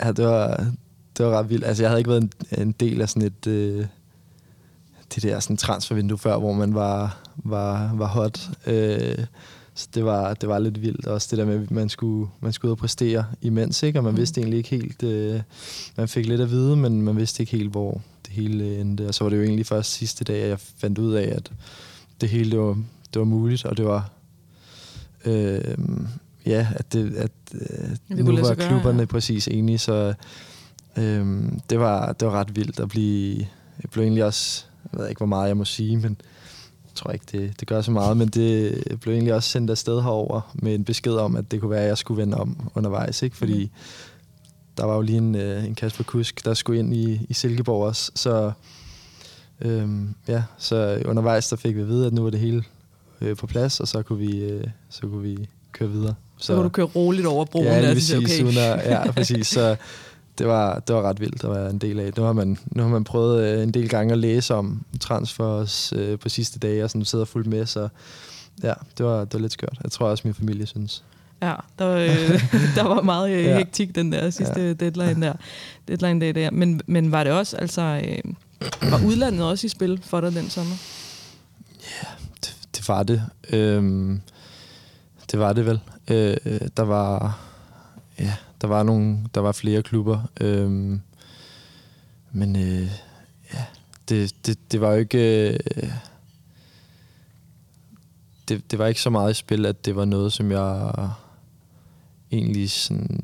Ja, 0.03 0.11
det 0.11 0.25
var, 0.25 0.71
det 1.17 1.25
var 1.25 1.39
ret 1.39 1.49
vildt. 1.49 1.65
Altså, 1.65 1.83
jeg 1.83 1.89
havde 1.89 1.99
ikke 1.99 2.09
været 2.09 2.23
en, 2.23 2.31
en 2.57 2.71
del 2.71 3.01
af 3.01 3.09
sådan 3.09 3.27
et... 3.27 3.47
Øh, 3.47 3.85
det 5.15 5.23
der 5.23 5.39
sådan 5.39 5.57
transfervindue 5.57 6.17
før, 6.17 6.37
hvor 6.37 6.53
man 6.53 6.73
var, 6.73 7.23
var, 7.37 7.93
var 7.95 8.07
hot. 8.07 8.49
Øh, 8.67 9.25
så 9.75 9.87
det 9.93 10.05
var, 10.05 10.33
det 10.33 10.49
var 10.49 10.59
lidt 10.59 10.81
vildt. 10.81 11.07
Også 11.07 11.27
det 11.31 11.37
der 11.37 11.45
med, 11.45 11.63
at 11.63 11.71
man 11.71 11.89
skulle, 11.89 12.29
man 12.39 12.53
skulle 12.53 12.69
ud 12.69 12.71
og 12.71 12.77
præstere 12.77 13.25
imens, 13.41 13.83
ikke? 13.83 13.99
og 13.99 14.03
man 14.03 14.13
mm. 14.13 14.17
vidste 14.17 14.41
egentlig 14.41 14.57
ikke 14.57 14.69
helt... 14.69 15.03
Øh, 15.03 15.41
man 15.97 16.07
fik 16.07 16.25
lidt 16.25 16.41
at 16.41 16.51
vide, 16.51 16.75
men 16.75 17.01
man 17.01 17.17
vidste 17.17 17.43
ikke 17.43 17.57
helt, 17.57 17.71
hvor 17.71 18.01
det 18.25 18.33
hele 18.33 18.79
endte. 18.79 19.07
Og 19.07 19.13
så 19.13 19.23
var 19.23 19.29
det 19.29 19.37
jo 19.37 19.43
egentlig 19.43 19.65
først 19.65 19.91
sidste 19.91 20.23
dag, 20.23 20.43
at 20.43 20.49
jeg 20.49 20.59
fandt 20.59 20.97
ud 20.99 21.13
af, 21.13 21.33
at 21.35 21.51
det 22.21 22.29
hele 22.29 22.51
det 22.51 22.59
var, 22.59 22.73
det 23.13 23.19
var 23.19 23.25
muligt, 23.25 23.65
og 23.65 23.77
det 23.77 23.85
var... 23.85 24.09
Øh, 25.25 25.77
ja, 26.45 26.67
at, 26.75 26.93
det, 26.93 27.15
at 27.15 27.31
øh, 27.53 27.89
det 28.17 28.25
nu 28.25 28.31
var 28.31 28.53
klubberne 28.53 28.83
gøre, 28.83 28.99
ja. 28.99 29.05
præcis 29.05 29.47
enige, 29.47 29.77
så 29.77 30.13
øh, 30.97 31.43
det, 31.69 31.79
var, 31.79 32.13
det 32.13 32.27
var 32.27 32.33
ret 32.33 32.55
vildt 32.55 32.79
at 32.79 32.89
blive... 32.89 33.37
Jeg 33.83 33.89
blev 33.91 34.03
egentlig 34.03 34.25
også... 34.25 34.65
Jeg 34.91 34.99
ved 34.99 35.09
ikke, 35.09 35.19
hvor 35.19 35.27
meget 35.27 35.47
jeg 35.47 35.57
må 35.57 35.65
sige, 35.65 35.97
men 35.97 36.17
jeg 36.85 36.95
tror 36.95 37.11
ikke, 37.11 37.25
det, 37.31 37.59
det 37.59 37.67
gør 37.67 37.81
så 37.81 37.91
meget, 37.91 38.17
men 38.17 38.27
det 38.27 38.83
blev 39.01 39.13
egentlig 39.13 39.33
også 39.33 39.49
sendt 39.49 39.71
afsted 39.71 40.01
herover 40.01 40.51
med 40.53 40.75
en 40.75 40.83
besked 40.83 41.13
om, 41.13 41.35
at 41.35 41.51
det 41.51 41.61
kunne 41.61 41.71
være, 41.71 41.81
at 41.81 41.87
jeg 41.87 41.97
skulle 41.97 42.21
vende 42.21 42.37
om 42.37 42.69
undervejs, 42.75 43.21
ikke? 43.21 43.37
fordi 43.37 43.63
mm. 43.63 43.69
der 44.77 44.85
var 44.85 44.95
jo 44.95 45.01
lige 45.01 45.17
en, 45.17 45.35
øh, 45.35 45.65
en 45.65 45.75
Kasper 45.75 46.03
Kusk, 46.03 46.45
der 46.45 46.53
skulle 46.53 46.79
ind 46.79 46.93
i, 46.93 47.25
i 47.29 47.33
Silkeborg 47.33 47.87
også, 47.87 48.11
så, 48.15 48.51
øhm, 49.61 50.15
ja, 50.27 50.43
så 50.57 51.01
undervejs 51.05 51.49
der 51.49 51.55
fik 51.55 51.75
vi 51.75 51.81
at 51.81 51.87
vide, 51.87 52.07
at 52.07 52.13
nu 52.13 52.23
var 52.23 52.29
det 52.29 52.39
hele 52.39 52.63
øh, 53.21 53.35
på 53.35 53.47
plads, 53.47 53.79
og 53.79 53.87
så 53.87 54.01
kunne 54.01 54.19
vi, 54.19 54.43
øh, 54.43 54.67
så 54.89 55.01
kunne 55.01 55.21
vi 55.21 55.49
køre 55.71 55.89
videre. 55.89 56.15
Så, 56.43 56.53
kunne 56.53 56.63
du 56.63 56.69
køre 56.69 56.85
roligt 56.85 57.27
over 57.27 57.45
broen. 57.45 57.65
Ja, 57.65 57.81
lige 57.81 57.93
præcis. 57.93 58.17
Okay. 58.17 58.43
Uden 58.43 58.57
at, 58.57 58.85
ja, 58.85 59.11
præcis. 59.17 59.47
Så 59.47 59.75
det 60.37 60.47
var, 60.47 60.79
det 60.79 60.95
var 60.95 61.01
ret 61.01 61.19
vildt 61.19 61.43
at 61.43 61.49
være 61.51 61.69
en 61.69 61.77
del 61.77 61.99
af. 61.99 62.11
Nu 62.17 62.23
har 62.23 62.33
man, 62.33 62.57
nu 62.65 62.83
har 62.83 62.89
man 62.89 63.03
prøvet 63.03 63.43
øh, 63.43 63.63
en 63.63 63.71
del 63.71 63.89
gange 63.89 64.11
at 64.11 64.17
læse 64.17 64.55
om 64.55 64.83
transfers 64.99 65.93
øh, 65.95 66.19
på 66.19 66.29
sidste 66.29 66.59
dage, 66.59 66.83
og 66.83 66.89
sådan 66.89 67.05
sidder 67.05 67.25
fuldt 67.25 67.47
med, 67.47 67.65
så 67.65 67.87
ja, 68.63 68.73
det 68.97 69.05
var, 69.05 69.19
det 69.19 69.33
var 69.33 69.39
lidt 69.39 69.53
skørt. 69.53 69.77
Jeg 69.83 69.91
tror 69.91 70.07
også, 70.07 70.21
min 70.25 70.33
familie 70.33 70.65
synes. 70.65 71.03
Ja, 71.41 71.53
der 71.79 71.85
var, 71.85 71.97
øh, 71.97 72.09
der 72.75 72.83
var 72.83 73.01
meget 73.01 73.31
øh, 73.31 73.43
ja. 73.43 73.57
hektik 73.57 73.95
den 73.95 74.11
der 74.11 74.29
sidste 74.29 74.61
ja. 74.61 74.73
deadline 74.73 75.25
der. 75.25 75.33
Deadline 75.87 76.19
dag 76.19 76.35
der. 76.35 76.51
Men, 76.51 76.81
men 76.87 77.11
var 77.11 77.23
det 77.23 77.33
også, 77.33 77.57
altså, 77.57 77.81
øh, 77.81 78.33
var 78.91 79.05
udlandet 79.05 79.45
også 79.45 79.65
i 79.65 79.69
spil 79.69 80.01
for 80.03 80.21
dig 80.21 80.33
den 80.33 80.49
sommer? 80.49 80.75
Ja, 81.81 82.07
det, 82.41 82.55
det 82.75 82.89
var 82.89 83.03
det. 83.03 83.23
Øhm, 83.49 84.21
det 85.31 85.39
var 85.39 85.53
det 85.53 85.65
vel. 85.65 85.79
Øh, 86.07 86.37
der 86.77 86.83
var 86.83 87.39
ja, 88.19 88.33
der 88.61 88.67
var 88.67 88.83
nogle, 88.83 89.17
der 89.35 89.41
var 89.41 89.51
flere 89.51 89.83
klubber. 89.83 90.21
Øh, 90.41 90.99
men 92.31 92.55
øh, 92.55 92.91
ja, 93.53 93.65
det, 94.09 94.35
det, 94.45 94.71
det 94.71 94.81
var 94.81 94.91
jo 94.91 94.99
ikke... 94.99 95.49
Øh, 95.53 95.89
det, 98.47 98.71
det 98.71 98.79
var 98.79 98.87
ikke 98.87 99.01
så 99.01 99.09
meget 99.09 99.31
i 99.31 99.33
spil, 99.33 99.65
at 99.65 99.85
det 99.85 99.95
var 99.95 100.05
noget, 100.05 100.33
som 100.33 100.51
jeg 100.51 100.91
egentlig 102.31 102.71
sådan 102.71 103.21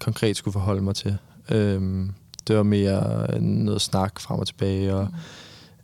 konkret 0.00 0.36
skulle 0.36 0.52
forholde 0.52 0.82
mig 0.82 0.94
til. 0.94 1.16
Øhm, 1.48 2.14
det 2.48 2.56
var 2.56 2.62
mere 2.62 3.40
noget 3.40 3.80
snak 3.80 4.20
frem 4.20 4.38
og 4.38 4.46
tilbage, 4.46 4.94
og 4.94 5.08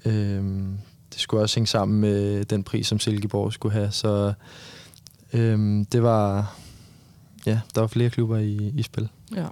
øhm, 0.04 0.78
det 1.12 1.20
skulle 1.20 1.42
også 1.42 1.56
hænge 1.56 1.66
sammen 1.66 2.00
med 2.00 2.44
den 2.44 2.62
pris, 2.62 2.86
som 2.86 3.00
Silkeborg 3.00 3.52
skulle 3.52 3.72
have. 3.72 3.90
Så 3.90 4.32
Øhm, 5.32 5.84
det 5.84 6.02
var... 6.02 6.56
Ja, 7.46 7.60
der 7.74 7.80
var 7.80 7.88
flere 7.88 8.10
klubber 8.10 8.38
i, 8.38 8.72
i 8.76 8.82
spil. 8.82 9.08
Ja. 9.36 9.46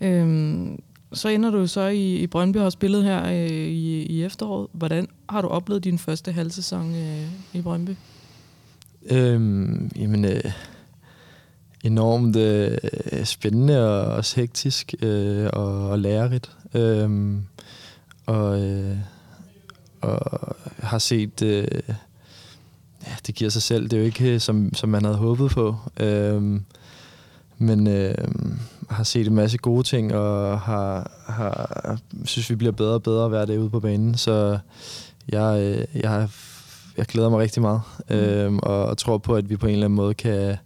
Øhm, 0.00 0.82
så 1.12 1.28
ender 1.28 1.50
du 1.50 1.66
så 1.66 1.86
i, 1.86 2.16
i 2.16 2.26
Brøndby 2.26 2.56
og 2.56 2.62
har 2.62 2.70
spillet 2.70 3.04
her 3.04 3.26
øh, 3.26 3.50
i, 3.50 4.02
i 4.02 4.24
efteråret. 4.24 4.66
Hvordan 4.72 5.08
har 5.28 5.42
du 5.42 5.48
oplevet 5.48 5.84
din 5.84 5.98
første 5.98 6.32
halvsæson 6.32 6.94
øh, 6.94 7.26
i 7.52 7.60
Brøndby? 7.60 7.90
Øhm, 9.10 9.90
jamen, 9.96 10.24
øh, 10.24 10.52
enormt 11.84 12.36
øh, 12.36 12.78
spændende 13.24 13.90
og 13.90 14.14
også 14.14 14.40
hektisk 14.40 14.94
øh, 15.02 15.50
og, 15.52 15.88
og 15.90 15.98
lærerigt. 15.98 16.56
Øhm, 16.74 17.42
og, 18.26 18.62
øh, 18.62 18.96
og 20.00 20.56
har 20.78 20.98
set... 20.98 21.42
Øh, 21.42 21.66
ja, 23.06 23.12
det 23.26 23.34
giver 23.34 23.50
sig 23.50 23.62
selv. 23.62 23.84
Det 23.84 23.92
er 23.92 23.98
jo 23.98 24.04
ikke, 24.04 24.40
som, 24.40 24.74
som 24.74 24.88
man 24.88 25.04
havde 25.04 25.16
håbet 25.16 25.50
på. 25.50 25.76
Øhm, 26.00 26.64
men 27.58 27.86
øh, 27.86 28.14
har 28.90 29.04
set 29.04 29.26
en 29.26 29.34
masse 29.34 29.58
gode 29.58 29.82
ting, 29.82 30.14
og 30.14 30.60
har, 30.60 31.10
har, 31.26 31.98
synes, 32.24 32.50
vi 32.50 32.54
bliver 32.56 32.72
bedre 32.72 32.94
og 32.94 33.02
bedre 33.02 33.28
hver 33.28 33.44
dag 33.44 33.60
ude 33.60 33.70
på 33.70 33.80
banen. 33.80 34.14
Så 34.14 34.58
jeg, 35.28 35.60
øh, 35.60 36.02
jeg, 36.02 36.28
jeg 36.96 37.06
glæder 37.06 37.28
mig 37.30 37.38
rigtig 37.38 37.62
meget, 37.62 37.80
mm. 38.10 38.16
øhm, 38.16 38.58
og, 38.58 38.84
og 38.84 38.98
tror 38.98 39.18
på, 39.18 39.34
at 39.34 39.50
vi 39.50 39.56
på 39.56 39.66
en 39.66 39.72
eller 39.72 39.84
anden 39.84 39.96
måde 39.96 40.14
kan, 40.14 40.56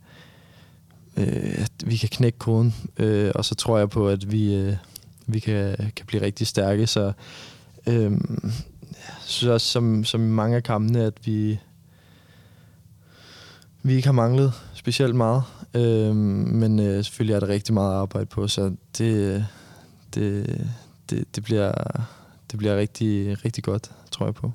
øh, 1.16 1.66
vi 1.84 1.96
kan 1.96 2.08
knække 2.08 2.38
koden. 2.38 2.74
Øh, 2.98 3.32
og 3.34 3.44
så 3.44 3.54
tror 3.54 3.78
jeg 3.78 3.90
på, 3.90 4.08
at 4.08 4.32
vi, 4.32 4.54
øh, 4.54 4.76
vi 5.26 5.38
kan, 5.38 5.76
kan 5.96 6.06
blive 6.06 6.22
rigtig 6.22 6.46
stærke. 6.46 6.86
Så 6.86 7.12
øh, 7.86 8.12
jeg 8.82 9.14
synes 9.24 9.50
også, 9.50 9.66
som, 9.66 10.04
som 10.04 10.20
mange 10.20 10.56
af 10.56 10.62
kampene, 10.62 11.04
at 11.04 11.14
vi, 11.24 11.58
vi 13.86 13.94
ikke 13.94 14.08
har 14.08 14.12
manglet 14.12 14.52
specielt 14.74 15.14
meget. 15.14 15.42
Øh, 15.74 16.16
men 16.16 16.78
øh, 16.80 17.04
selvfølgelig 17.04 17.34
er 17.34 17.40
der 17.40 17.48
rigtig 17.48 17.74
meget 17.74 17.94
arbejde 17.94 18.26
på, 18.26 18.48
så 18.48 18.72
det, 18.98 19.46
det, 20.14 20.60
det, 21.10 21.24
det, 21.34 21.44
bliver, 21.44 21.72
det 22.50 22.58
bliver 22.58 22.76
rigtig, 22.76 23.44
rigtig 23.44 23.64
godt, 23.64 23.90
tror 24.10 24.26
jeg 24.26 24.34
på. 24.34 24.52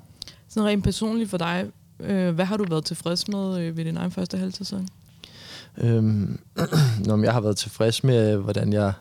Sådan 0.48 0.68
rent 0.68 0.84
personligt 0.84 1.30
for 1.30 1.38
dig, 1.38 1.66
øh, 2.00 2.34
hvad 2.34 2.44
har 2.44 2.56
du 2.56 2.64
været 2.68 2.84
tilfreds 2.84 3.28
med 3.28 3.60
øh, 3.60 3.76
ved 3.76 3.84
din 3.84 3.96
egen 3.96 4.10
første 4.10 4.38
halvsæson? 4.38 4.88
Øhm, 5.78 6.40
Nå, 7.06 7.22
jeg 7.22 7.32
har 7.32 7.40
været 7.40 7.56
tilfreds 7.56 8.04
med, 8.04 8.36
hvordan 8.36 8.72
jeg, 8.72 8.92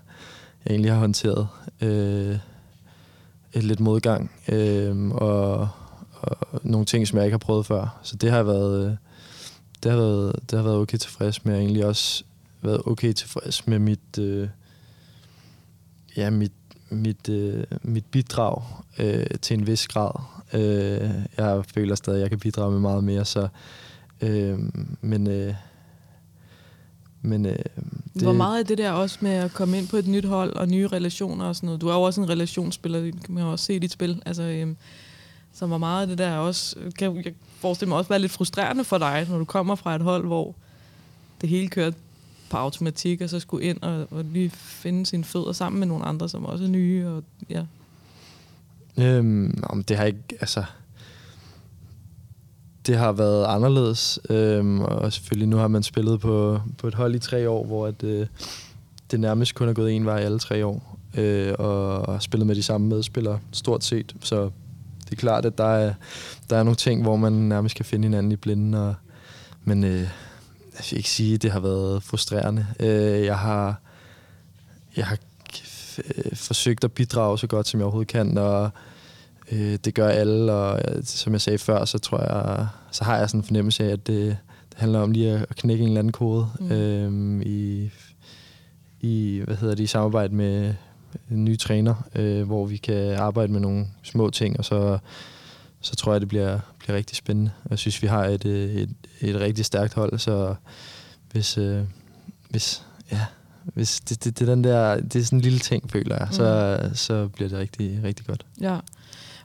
jeg 0.66 0.72
egentlig 0.72 0.92
har 0.92 1.00
håndteret 1.00 1.48
øh, 1.82 2.38
et 3.54 3.64
lidt 3.64 3.80
modgang 3.80 4.32
øh, 4.48 5.08
og, 5.10 5.70
og 6.12 6.38
nogle 6.64 6.86
ting, 6.86 7.08
som 7.08 7.18
jeg 7.18 7.26
ikke 7.26 7.34
har 7.34 7.38
prøvet 7.40 7.66
før. 7.66 8.00
Så 8.04 8.16
det 8.16 8.32
har 8.32 8.44
været... 8.44 8.92
Øh, 8.92 8.96
det 9.84 9.92
har 9.92 10.00
været, 10.00 10.36
det 10.52 10.60
har 10.60 10.64
været 10.64 10.78
okay 10.78 10.98
tilfreds 10.98 11.46
med. 11.46 11.54
og 11.54 11.60
egentlig 11.60 11.86
også 11.86 12.24
været 12.62 12.82
okay 12.86 13.14
tilfreds 13.14 13.68
med 13.68 13.80
mit, 13.80 14.18
øh, 14.20 14.48
ja, 16.18 16.30
mit, 16.30 16.52
mit, 16.90 17.30
øh, 17.30 17.64
mit 17.82 18.06
bidrag 18.06 18.64
øh, 19.00 19.26
til 19.42 19.58
en 19.58 19.68
vis 19.68 19.88
grad. 19.88 20.12
Øh, 20.54 21.10
jeg 21.38 21.66
føler 21.74 21.96
stadig, 21.96 22.18
at 22.18 22.22
jeg 22.22 22.30
kan 22.30 22.40
bidrage 22.40 22.72
med 22.72 22.80
meget 22.80 23.04
mere, 23.04 23.26
så 23.26 23.48
øh, 24.22 24.60
men 25.02 25.28
øh, 25.28 25.54
men, 27.24 27.46
øh, 27.46 27.56
det... 28.14 28.22
Hvor 28.22 28.34
meget 28.34 28.60
er 28.60 28.64
det 28.64 28.78
der 28.78 28.92
også 28.92 29.18
med 29.22 29.32
at 29.32 29.54
komme 29.54 29.78
ind 29.78 29.88
på 29.88 29.98
et 29.98 30.08
nyt 30.08 30.26
hold 30.26 30.54
og 30.56 30.68
nye 30.68 30.88
relationer 30.88 31.46
og 31.46 31.56
sådan 31.56 31.68
noget? 31.68 31.82
Du 31.82 31.88
er 31.88 31.94
jo 31.94 32.02
også 32.02 32.22
en 32.22 32.30
relationsspiller, 32.30 33.02
det 33.02 33.24
kan 33.26 33.34
man 33.34 33.44
også 33.44 33.66
se 33.66 33.76
i 33.76 33.80
dit 33.80 33.92
spil. 33.92 34.22
Altså, 34.26 34.44
øh, 34.44 34.76
så 35.54 35.68
var 35.68 35.78
meget 35.78 36.02
af 36.02 36.08
det 36.08 36.18
der 36.18 36.38
også, 36.38 36.80
øh, 36.80 36.92
kan 36.94 37.16
jeg 37.26 37.34
forestille 37.60 37.90
mig 37.90 37.98
også 37.98 38.10
være 38.10 38.20
lidt 38.20 38.32
frustrerende 38.32 38.84
for 38.84 38.98
dig, 38.98 39.28
når 39.30 39.38
du 39.38 39.46
kommer 39.46 39.76
fra 39.76 39.96
et 39.96 40.02
hold, 40.02 40.26
hvor 40.26 40.56
det 41.42 41.50
hele 41.50 41.68
kørte 41.68 41.98
på 42.50 42.58
automatik, 42.58 43.22
og 43.22 43.30
så 43.30 43.40
skulle 43.40 43.66
ind 43.66 43.82
og, 43.82 44.08
og 44.12 44.24
lige 44.24 44.50
finde 44.50 45.06
sine 45.06 45.24
fødder 45.24 45.52
sammen 45.52 45.80
med 45.80 45.88
nogle 45.88 46.06
andre, 46.06 46.30
som 46.30 46.46
også 46.46 46.64
er 46.64 46.68
nye. 46.68 47.08
Og, 47.08 47.24
ja. 47.50 47.64
Øhm, 48.98 49.64
om 49.64 49.84
det 49.84 49.98
har 49.98 50.06
ikke, 50.06 50.24
altså... 50.40 50.64
Det 52.88 52.98
har 52.98 53.12
været 53.12 53.46
anderledes, 53.46 54.20
øhm, 54.30 54.82
og 54.82 55.14
selvfølgelig 55.14 55.48
nu 55.48 55.58
har 55.58 55.68
man 55.68 55.84
spillet 55.84 56.20
på, 56.20 56.62
på 56.78 56.88
et 56.88 56.94
hold 56.94 57.16
i 57.16 57.20
tre 57.20 57.50
år, 57.50 57.66
hvor 57.66 57.88
at, 57.88 58.04
øh, 58.04 58.28
det 59.12 59.20
nærmest 59.20 59.56
kun 59.56 59.70
er 59.70 59.74
gået 59.74 59.92
en 59.92 60.06
vej 60.06 60.20
alle 60.20 60.40
tre 60.40 60.66
år, 60.66 60.98
øh, 61.18 61.54
og 61.60 62.02
og 62.02 62.22
spillet 62.22 62.48
med 62.48 62.56
de 62.56 62.64
samme 62.64 62.88
medspillere 62.88 63.40
stort 63.52 63.84
set, 63.84 64.16
så 64.22 64.50
det 65.12 65.18
er 65.18 65.22
klart, 65.22 65.46
at 65.46 65.58
der 65.58 65.74
er, 65.74 65.94
der 66.50 66.58
er 66.58 66.64
nogle 66.64 66.76
ting, 66.76 67.02
hvor 67.02 67.16
man 67.16 67.34
nærmest 67.34 67.76
kan 67.76 67.86
finde 67.86 68.06
hinanden 68.06 68.32
i 68.32 68.36
blinden, 68.36 68.74
og, 68.74 68.96
men 69.64 69.84
øh, 69.84 70.00
jeg 70.74 70.86
vil 70.90 70.98
ikke 70.98 71.10
sige, 71.10 71.36
at 71.36 71.42
det 71.42 71.52
har 71.52 71.60
været 71.60 72.04
frustrerende. 72.04 72.66
Øh, 72.80 73.26
jeg 73.26 73.38
har, 73.38 73.82
jeg 74.96 75.06
har 75.06 75.18
øh, 75.98 76.36
forsøgt 76.36 76.84
at 76.84 76.92
bidrage 76.92 77.40
så 77.40 77.48
godt, 77.48 77.68
som 77.68 77.80
jeg 77.80 77.86
overhovedet 77.86 78.12
kan, 78.12 78.38
og 78.38 78.70
øh, 79.52 79.78
det 79.86 79.94
gør 79.94 80.08
alle, 80.08 80.54
og 80.54 80.82
øh, 80.88 81.04
som 81.04 81.34
jeg 81.34 81.42
sagde 81.42 81.60
før, 81.60 81.86
så 81.86 81.98
tror 81.98 82.20
jeg, 82.20 82.68
så 82.92 83.04
har 83.04 83.18
jeg 83.18 83.30
sådan 83.30 83.40
en 83.40 83.46
fornemmelse 83.46 83.84
af, 83.84 83.90
at 83.90 84.08
det, 84.08 84.38
det 84.70 84.80
handler 84.80 85.00
om 85.00 85.12
lige 85.12 85.32
at, 85.32 85.46
at 85.50 85.56
knække 85.56 85.82
en 85.82 85.88
eller 85.88 86.00
anden 86.00 86.12
kode 86.12 86.48
mm. 86.60 86.72
øh, 86.72 87.42
i, 87.46 87.92
i, 89.00 89.42
hvad 89.46 89.56
hedder 89.56 89.76
det, 89.76 89.84
i 89.84 89.88
samarbejde 89.88 90.36
med 90.36 90.74
en 91.32 91.46
ny 91.46 91.58
træner, 91.58 92.08
øh, 92.16 92.44
hvor 92.44 92.66
vi 92.66 92.78
kan 92.78 93.14
arbejde 93.16 93.52
med 93.52 93.60
nogle 93.60 93.88
små 94.04 94.30
ting, 94.30 94.60
og 94.60 94.66
så, 94.66 94.98
så 95.82 95.96
tror 95.96 96.12
jeg, 96.12 96.22
det 96.22 96.30
bliver, 96.30 96.60
bliver 96.80 96.98
rigtig 96.98 97.18
spændende. 97.18 97.52
Jeg 97.70 97.80
synes, 97.80 98.02
vi 98.02 98.08
har 98.08 98.26
et, 98.26 98.46
et, 98.46 98.90
et 99.22 99.40
rigtig 99.40 99.66
stærkt 99.66 99.94
hold, 99.94 100.20
så 100.20 100.56
hvis, 101.32 101.58
øh, 101.58 101.84
hvis, 102.50 102.84
ja, 103.12 103.26
hvis 103.64 104.00
det, 104.00 104.24
det, 104.24 104.40
det, 104.40 104.50
er 104.50 104.56
den 104.56 104.64
der, 104.64 105.02
det 105.02 105.16
er 105.16 105.24
sådan 105.24 105.40
en 105.40 105.44
lille 105.44 105.60
ting, 105.60 105.92
føler 105.92 106.16
jeg, 106.16 106.28
mm. 106.28 106.34
så, 106.34 106.80
så 106.94 107.28
bliver 107.28 107.50
det 107.50 107.58
rigtig, 107.58 108.00
rigtig 108.04 108.26
godt. 108.26 108.46
Ja. 108.62 108.80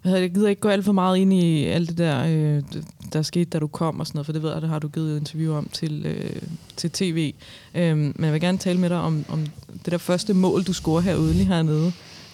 Jeg 0.05 0.31
gider 0.31 0.49
ikke 0.49 0.61
gå 0.61 0.69
alt 0.69 0.85
for 0.85 0.93
meget 0.93 1.17
ind 1.17 1.33
i 1.33 1.65
alt 1.65 1.89
det 1.89 1.99
der, 1.99 2.25
øh, 2.27 2.63
der 3.13 3.23
skete, 3.23 3.45
da 3.45 3.59
du 3.59 3.67
kom 3.67 4.01
og 4.01 4.07
sådan 4.07 4.17
noget, 4.17 4.27
for 4.27 4.33
det 4.33 4.43
ved 4.43 4.53
jeg, 4.53 4.63
det 4.63 4.71
har 4.71 4.79
du 4.79 4.89
givet 4.89 5.21
interview 5.21 5.55
om 5.55 5.69
til, 5.73 6.07
øh, 6.07 6.43
til 6.77 6.91
tv. 6.91 7.35
Øhm, 7.75 7.99
men 7.99 8.25
jeg 8.25 8.33
vil 8.33 8.41
gerne 8.41 8.59
tale 8.59 8.81
med 8.81 8.91
dig 8.91 8.99
om, 8.99 9.25
om 9.29 9.47
det 9.85 9.93
der 9.93 9.99
første 9.99 10.35
mål, 10.35 10.63
du 10.63 10.73
scorer 10.73 11.01
herude 11.01 11.33
lige 11.33 11.45
hernede. 11.45 11.93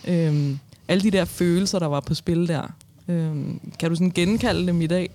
Øhm, 0.09 0.59
alle 0.88 1.02
de 1.02 1.11
der 1.11 1.25
følelser, 1.25 1.79
der 1.79 1.87
var 1.87 2.00
på 2.00 2.14
spil 2.14 2.49
der. 2.49 2.75
Øhm, 3.09 3.61
kan 3.79 3.91
du 3.91 3.97
sådan 3.97 4.11
genkalde 4.11 4.67
dem 4.67 4.81
i 4.81 4.87
dag? 4.87 5.11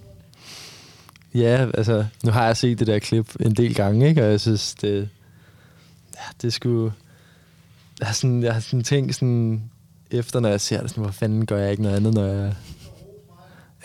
Ja, 1.34 1.68
altså, 1.74 2.06
nu 2.24 2.32
har 2.32 2.46
jeg 2.46 2.58
set 2.58 2.80
det 2.80 2.88
der 2.88 3.00
klip 3.00 3.36
en 3.40 3.54
del 3.54 3.76
gange, 3.76 4.10
ikke? 4.10 4.24
og 4.24 4.32
jeg 4.32 4.42
synes, 4.42 4.76
det, 4.76 5.10
ja, 6.16 6.22
det 6.42 6.54
skulle... 6.54 6.94
Jeg 8.00 8.08
har 8.08 8.14
sådan, 8.14 8.44
jeg 8.44 8.54
har 8.54 8.60
sådan 8.60 8.84
tænkt 8.84 9.16
sådan, 9.16 9.62
efter 10.12 10.40
når 10.40 10.50
jeg 10.50 10.62
ser 10.62 10.82
det, 10.82 10.90
sådan, 10.90 11.04
hvor 11.04 11.12
fanden 11.12 11.46
gør 11.46 11.58
jeg 11.58 11.72
ikke 11.72 11.84
noget 11.84 11.96
andet, 11.96 12.14
når 12.14 12.26
jeg... 12.26 12.56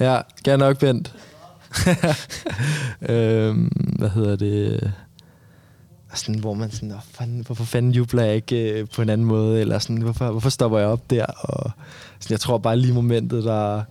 Ja, 0.01 0.21
gerne 0.45 0.61
nok, 0.61 0.79
Bent. 0.79 1.15
øhm, 3.13 3.71
hvad 3.99 4.09
hedder 4.09 4.37
det? 4.37 4.93
Sådan, 6.15 6.41
hvor 6.41 6.55
man 6.55 6.71
sådan, 6.71 6.95
fanden, 7.11 7.43
hvorfor 7.47 7.65
fanden 7.65 7.93
jubler 7.93 8.23
jeg 8.23 8.35
ikke 8.35 8.73
øh, 8.73 8.89
på 8.89 9.03
en 9.03 9.09
anden 9.09 9.27
måde? 9.27 9.61
Eller 9.61 9.79
sådan, 9.79 10.03
hvorfor, 10.03 10.31
hvorfor 10.31 10.51
stopper 10.51 10.79
jeg 10.79 10.89
op 10.89 11.11
der? 11.11 11.27
Og 11.27 11.71
sådan, 12.21 12.33
jeg 12.33 12.41
tror 12.41 12.59
bare 12.59 12.77
lige 12.77 12.95
momentet, 12.95 13.45
der, 13.45 13.83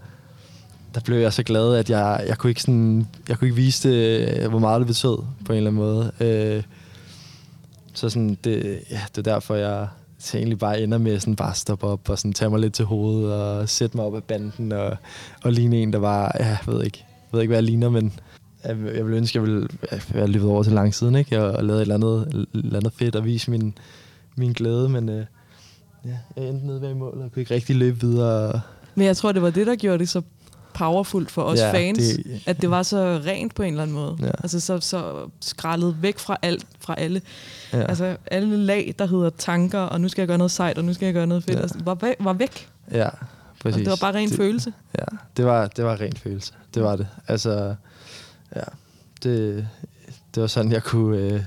der 0.94 1.02
blev 1.02 1.18
jeg 1.18 1.34
så 1.34 1.44
glad, 1.44 1.76
at 1.76 1.90
jeg, 1.90 2.24
jeg, 2.28 2.38
kunne 2.38 2.50
ikke 2.52 2.62
sådan, 2.62 3.08
jeg 3.30 3.38
kunne 3.38 3.48
ikke 3.48 3.56
vise 3.56 3.90
det, 3.90 4.50
hvor 4.50 4.60
meget 4.60 4.80
det 4.80 4.88
betød 4.88 5.18
på 5.46 5.54
en 5.54 5.58
eller 5.58 5.72
anden 5.72 5.84
måde. 5.84 6.12
Øh, 6.20 6.64
så 7.94 8.10
sådan, 8.10 8.38
det, 8.44 8.80
ja, 8.92 9.02
det 9.16 9.28
er 9.28 9.34
derfor, 9.34 9.56
jeg, 9.56 9.88
så 10.20 10.38
egentlig 10.38 10.60
bare 10.60 10.82
ender 10.82 10.98
med 10.98 11.20
sådan 11.20 11.36
bare 11.36 11.56
stoppe 11.56 11.88
op 11.88 12.10
og 12.10 12.18
sådan 12.18 12.34
tage 12.34 12.50
mig 12.50 12.60
lidt 12.60 12.74
til 12.74 12.86
hovedet 12.86 13.34
og 13.34 13.70
sætte 13.70 13.98
mig 13.98 14.06
op 14.06 14.16
af 14.16 14.24
banden 14.24 14.72
og, 14.72 14.98
og 15.44 15.52
ligne 15.52 15.78
en, 15.78 15.94
der 15.94 16.00
var, 16.00 16.36
ja, 16.40 16.46
jeg 16.46 16.60
ved 16.68 16.84
ikke, 16.84 17.06
ved 17.32 17.42
ikke, 17.42 17.50
hvad 17.50 17.58
jeg 17.58 17.64
ligner, 17.64 17.90
men 17.90 18.14
jeg, 18.64 18.78
jeg 18.96 19.06
ville 19.06 19.18
ønske, 19.18 19.40
jeg 19.40 19.48
ville 19.48 19.68
være 20.14 20.28
løbet 20.28 20.50
over 20.50 20.64
til 20.64 20.74
lang 20.74 20.96
siden, 20.96 21.16
ikke? 21.16 21.44
Og, 21.44 21.52
og 21.52 21.64
lavet 21.64 21.78
et 21.78 21.82
eller 21.82 21.96
andet, 21.96 22.48
et 22.54 22.64
eller 22.64 22.78
andet 22.80 22.94
fedt 22.94 23.16
og 23.16 23.26
vise 23.26 23.52
min, 23.52 23.78
min 24.36 24.54
glæde, 24.54 24.90
men 24.90 25.10
øh, 25.10 25.26
ja, 26.06 26.18
jeg 26.36 26.48
endte 26.48 26.68
nede 26.68 26.82
ved 26.82 26.94
mål 26.94 27.22
og 27.22 27.32
kunne 27.32 27.42
ikke 27.42 27.54
rigtig 27.54 27.76
løbe 27.76 28.00
videre. 28.02 28.62
Men 28.96 29.08
jeg 29.08 29.18
tror, 29.18 29.32
det 29.32 29.42
var 29.42 29.50
det, 29.50 29.68
der 29.68 29.76
gjorde 29.76 30.00
det 30.00 30.10
så 30.10 30.22
powerfult 30.74 31.32
for 31.32 31.42
os 31.42 31.60
ja, 31.60 31.74
fans, 31.74 31.98
det, 31.98 32.42
at 32.46 32.62
det 32.62 32.70
var 32.70 32.84
så 32.84 33.22
rent 33.26 33.56
på 33.56 33.64
en 33.64 33.70
eller 33.70 33.84
anden 33.84 33.96
måde. 33.96 34.18
Ja. 34.22 34.32
Altså 34.44 34.60
så, 34.60 34.80
så 34.80 35.30
skrællet 35.42 35.98
væk 36.02 36.20
fra 36.20 36.38
alt, 36.42 36.66
fra 36.80 36.96
alle. 36.98 37.22
Ja. 37.74 37.82
Altså 37.82 38.18
alle 38.32 38.58
lag, 38.58 38.96
der 39.00 39.06
hedder 39.06 39.30
tanker, 39.30 39.80
og 39.80 40.02
nu 40.02 40.08
skal 40.08 40.22
jeg 40.22 40.28
gøre 40.28 40.38
noget 40.38 40.52
sejt, 40.52 40.78
og 40.78 40.86
nu 40.86 40.94
skal 40.94 41.06
jeg 41.06 41.14
gøre 41.14 41.28
noget 41.28 41.44
fedt, 41.44 41.58
ja. 41.58 41.62
altså, 41.62 41.78
var, 41.84 41.96
væk, 41.96 42.16
var 42.20 42.34
væk. 42.34 42.70
Ja, 42.92 43.10
præcis. 43.62 43.80
Og 43.80 43.80
det 43.80 43.90
var 43.90 43.98
bare 44.02 44.14
ren 44.14 44.30
det, 44.30 44.38
følelse. 44.38 44.74
Ja, 45.00 45.18
det 45.38 45.46
var, 45.46 45.68
det 45.68 45.86
var 45.86 46.02
ren 46.02 46.18
følelse. 46.18 46.54
Det 46.74 46.84
var 46.84 46.96
det. 46.96 47.08
Altså, 47.28 47.76
ja, 48.56 48.64
det, 49.24 49.68
det 50.36 50.42
var 50.42 50.48
sådan, 50.48 50.72
jeg 50.72 50.84
kunne, 50.84 51.18
øh, 51.18 51.42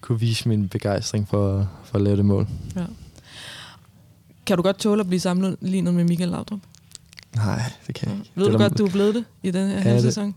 kunne 0.00 0.20
vise 0.20 0.48
min 0.48 0.68
begejstring 0.68 1.28
for, 1.28 1.70
for 1.84 1.94
at 1.94 2.02
lave 2.02 2.16
det 2.16 2.24
mål. 2.24 2.48
Ja. 2.76 2.84
Kan 4.46 4.56
du 4.56 4.62
godt 4.62 4.78
tåle 4.78 5.00
at 5.00 5.06
blive 5.06 5.20
sammenlignet 5.20 5.94
med 5.94 6.04
Michael 6.04 6.30
Laudrup? 6.30 6.60
Nej, 7.36 7.62
det 7.86 7.94
kan 7.94 8.08
jeg 8.08 8.18
ikke. 8.18 8.30
Ved 8.34 8.50
du 8.50 8.58
godt, 8.58 8.78
du 8.78 8.86
er 8.86 8.90
blevet 8.90 9.14
det 9.14 9.24
i 9.42 9.50
den 9.50 9.68
her, 9.70 9.92
ja, 9.92 10.00
sæson? 10.00 10.34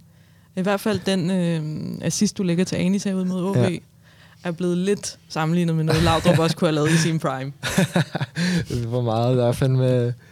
I 0.55 0.61
hvert 0.61 0.79
fald 0.79 0.99
den 1.05 1.31
øh, 1.31 1.97
assist, 2.01 2.37
du 2.37 2.43
lægger 2.43 2.63
til 2.63 2.75
Anis 2.75 3.03
herude 3.03 3.25
mod 3.25 3.43
OB, 3.43 3.55
ja. 3.55 3.77
Er 4.45 4.51
blevet 4.51 4.77
lidt 4.77 5.17
sammenlignet 5.29 5.75
med 5.75 5.83
noget, 5.83 6.03
Laudrup 6.03 6.39
også 6.39 6.55
kunne 6.55 6.67
have 6.67 6.75
lavet 6.75 6.89
i 6.89 6.97
sin 6.97 7.19
prime. 7.19 7.51
det 8.69 8.87
for 8.89 9.01
meget. 9.01 9.37
Der 9.37 9.47
er 9.47 9.51
fandme, 9.51 9.85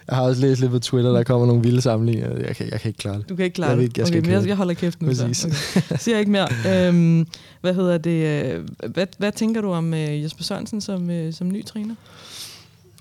jeg 0.08 0.16
har 0.16 0.22
også 0.22 0.42
læst 0.42 0.62
lidt 0.62 0.72
på 0.72 0.80
Twitter, 0.80 1.12
der 1.12 1.24
kommer 1.24 1.48
nogle 1.48 1.64
vilde 1.64 1.82
sammenligninger. 1.82 2.38
Jeg 2.48 2.56
kan, 2.56 2.70
jeg 2.72 2.82
kan 2.82 2.90
ikke 2.90 2.98
klare 2.98 3.18
det. 3.18 3.30
Du 3.30 3.36
kan 3.36 3.46
ikke 3.46 3.56
klare 3.56 3.70
jeg 3.70 3.78
det? 3.78 3.98
Jeg, 3.98 4.08
okay, 4.08 4.20
men 4.20 4.32
jeg, 4.32 4.48
jeg 4.48 4.56
holder 4.56 4.74
kæft 4.74 5.02
nu. 5.02 5.08
Præcis. 5.08 5.38
Så. 5.38 5.48
Okay. 5.48 5.98
Siger 5.98 6.20
ikke 6.20 6.32
mere. 6.32 6.48
Øhm, 6.88 7.28
hvad 7.62 7.74
hedder 7.74 7.98
det? 7.98 8.46
Øh, 8.46 8.64
hvad, 8.90 9.08
hvad 9.18 9.32
tænker 9.32 9.62
du 9.62 9.72
om 9.72 9.94
uh, 9.94 10.24
Jesper 10.24 10.44
Sørensen 10.44 10.82
som, 10.82 11.10
uh, 11.10 11.34
som 11.34 11.52
ny 11.52 11.66
træner? 11.66 11.96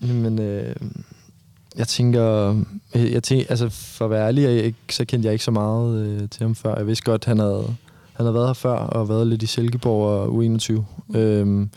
Jamen, 0.02 0.38
øh, 0.38 0.76
jeg 1.76 1.88
tænker, 1.88 2.56
jeg 2.94 3.22
tænker, 3.22 3.46
altså 3.48 3.68
for 3.68 4.04
at 4.04 4.10
være 4.10 4.26
ærlig, 4.26 4.42
jeg, 4.42 4.74
så 4.90 5.04
kendte 5.04 5.26
jeg 5.26 5.32
ikke 5.32 5.44
så 5.44 5.50
meget 5.50 6.06
øh, 6.06 6.28
til 6.28 6.42
ham 6.42 6.54
før. 6.54 6.76
Jeg 6.76 6.86
vidste 6.86 7.04
godt, 7.04 7.24
han 7.24 7.38
havde, 7.38 7.74
han 8.12 8.26
har 8.26 8.32
været 8.32 8.46
her 8.46 8.54
før 8.54 8.72
og 8.72 9.08
været 9.08 9.26
lidt 9.26 9.42
i 9.42 9.46
Silkeborg 9.46 10.06
og 10.06 10.28
U21. 10.28 10.72
Mm. 11.08 11.16
Øhm, 11.16 11.70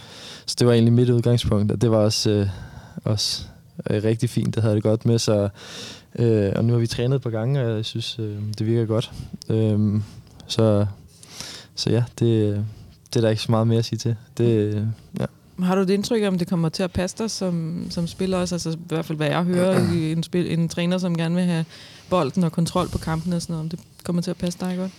så 0.46 0.56
det 0.60 0.68
var 0.68 0.74
egentlig 0.74 0.94
mit 0.94 1.10
udgangspunkt, 1.10 1.72
og 1.72 1.82
det 1.82 1.92
var 1.92 1.98
også, 1.98 2.30
øh, 2.30 2.48
også 3.04 3.44
øh, 3.90 4.04
rigtig 4.04 4.30
fint. 4.30 4.56
Det 4.56 4.64
havde 4.64 4.76
det 4.76 4.84
godt 4.84 5.06
med, 5.06 5.20
så 5.20 5.50
øh, 6.20 6.52
og 6.56 6.66
nu 6.66 6.74
har 6.74 6.80
vi 6.80 6.88
trænet 6.88 7.16
et 7.16 7.22
par 7.22 7.30
gange, 7.30 7.66
og 7.66 7.76
jeg 7.76 7.86
synes, 7.86 8.20
øh, 8.20 8.38
det 8.60 8.68
virker 8.68 8.86
godt. 8.86 9.12
Øh, 9.50 10.02
så, 10.48 10.86
så 11.76 11.90
ja, 11.90 12.04
det, 12.20 12.66
det 13.10 13.16
er 13.16 13.22
der 13.22 13.30
ikke 13.30 13.42
så 13.42 13.52
meget 13.52 13.68
mere 13.68 13.80
at 13.80 13.86
sige 13.86 14.00
til. 14.00 14.16
Det, 14.38 14.46
øh, 14.46 14.82
ja. 15.20 15.26
Har 15.60 15.76
du 15.76 15.82
det 15.82 15.90
indtryk 15.90 16.24
om, 16.24 16.38
det 16.38 16.48
kommer 16.48 16.70
til 16.70 16.84
at 16.84 16.92
passe 16.92 17.18
dig 17.18 17.32
som, 17.32 17.86
som 17.90 18.08
spiller 18.08 18.38
også? 18.38 18.56
Altså 18.56 18.72
i 18.72 18.78
hvert 18.88 19.06
fald, 19.06 19.18
hvad 19.18 19.28
jeg 19.28 19.44
hører, 19.44 19.80
en, 19.94 20.24
spil, 20.24 20.60
en 20.60 20.70
træner, 20.70 20.98
som 20.98 21.18
gerne 21.18 21.36
vil 21.36 21.44
have 21.44 21.66
bolden 22.10 22.44
og 22.44 22.52
kontrol 22.52 22.88
på 22.90 22.98
kampen 22.98 23.34
og 23.34 23.42
sådan 23.42 23.54
noget, 23.54 23.64
om 23.64 23.70
det 23.70 23.80
kommer 24.04 24.22
til 24.22 24.32
at 24.32 24.38
passe 24.38 24.60
dig 24.60 24.78
godt? 24.78 24.92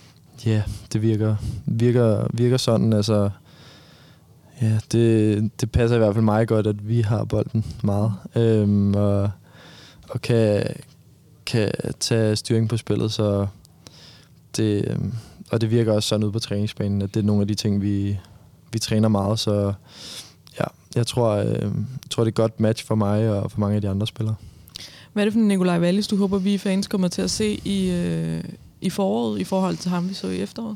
Ja, 0.45 0.51
yeah, 0.51 0.63
det 0.93 1.01
virker, 1.01 1.35
virker, 1.65 2.27
virker 2.33 2.57
sådan. 2.57 2.93
Altså, 2.93 3.29
ja, 4.61 4.79
det, 4.91 5.51
det 5.61 5.71
passer 5.71 5.95
i 5.95 5.99
hvert 5.99 6.13
fald 6.13 6.25
mig 6.25 6.47
godt, 6.47 6.67
at 6.67 6.87
vi 6.87 7.01
har 7.01 7.23
bolden 7.23 7.65
meget. 7.83 8.13
Øhm, 8.35 8.95
og, 8.95 9.31
og 10.09 10.21
kan, 10.21 10.63
kan 11.45 11.71
tage 11.99 12.35
styring 12.35 12.69
på 12.69 12.77
spillet, 12.77 13.11
så 13.11 13.47
det, 14.57 14.87
øhm, 14.87 15.13
og 15.51 15.61
det 15.61 15.71
virker 15.71 15.93
også 15.93 16.09
sådan 16.09 16.23
ud 16.23 16.31
på 16.31 16.39
træningsbanen, 16.39 17.01
at 17.01 17.13
det 17.13 17.19
er 17.19 17.25
nogle 17.25 17.41
af 17.41 17.47
de 17.47 17.55
ting, 17.55 17.81
vi, 17.81 18.19
vi 18.71 18.79
træner 18.79 19.07
meget, 19.07 19.39
så 19.39 19.73
ja, 20.59 20.65
jeg 20.95 21.07
tror, 21.07 21.29
øh, 21.29 21.47
jeg 21.51 22.09
tror, 22.09 22.23
det 22.23 22.27
er 22.27 22.31
et 22.31 22.35
godt 22.35 22.59
match 22.59 22.85
for 22.85 22.95
mig 22.95 23.29
og 23.29 23.51
for 23.51 23.59
mange 23.59 23.75
af 23.75 23.81
de 23.81 23.89
andre 23.89 24.07
spillere. 24.07 24.35
Hvad 25.13 25.23
er 25.23 25.25
det 25.25 25.33
for 25.33 25.39
en 25.39 25.47
Nikolaj 25.47 25.79
Wallis, 25.79 26.07
du 26.07 26.17
håber, 26.17 26.37
vi 26.37 26.57
fans 26.57 26.87
kommer 26.87 27.07
til 27.07 27.21
at 27.21 27.31
se 27.31 27.59
i, 27.65 27.91
øh, 27.91 28.43
i 28.81 28.89
foråret 28.89 29.39
i 29.39 29.43
forhold 29.43 29.77
til 29.77 29.91
ham, 29.91 30.09
vi 30.09 30.13
så 30.13 30.27
i 30.27 30.41
efteråret? 30.41 30.75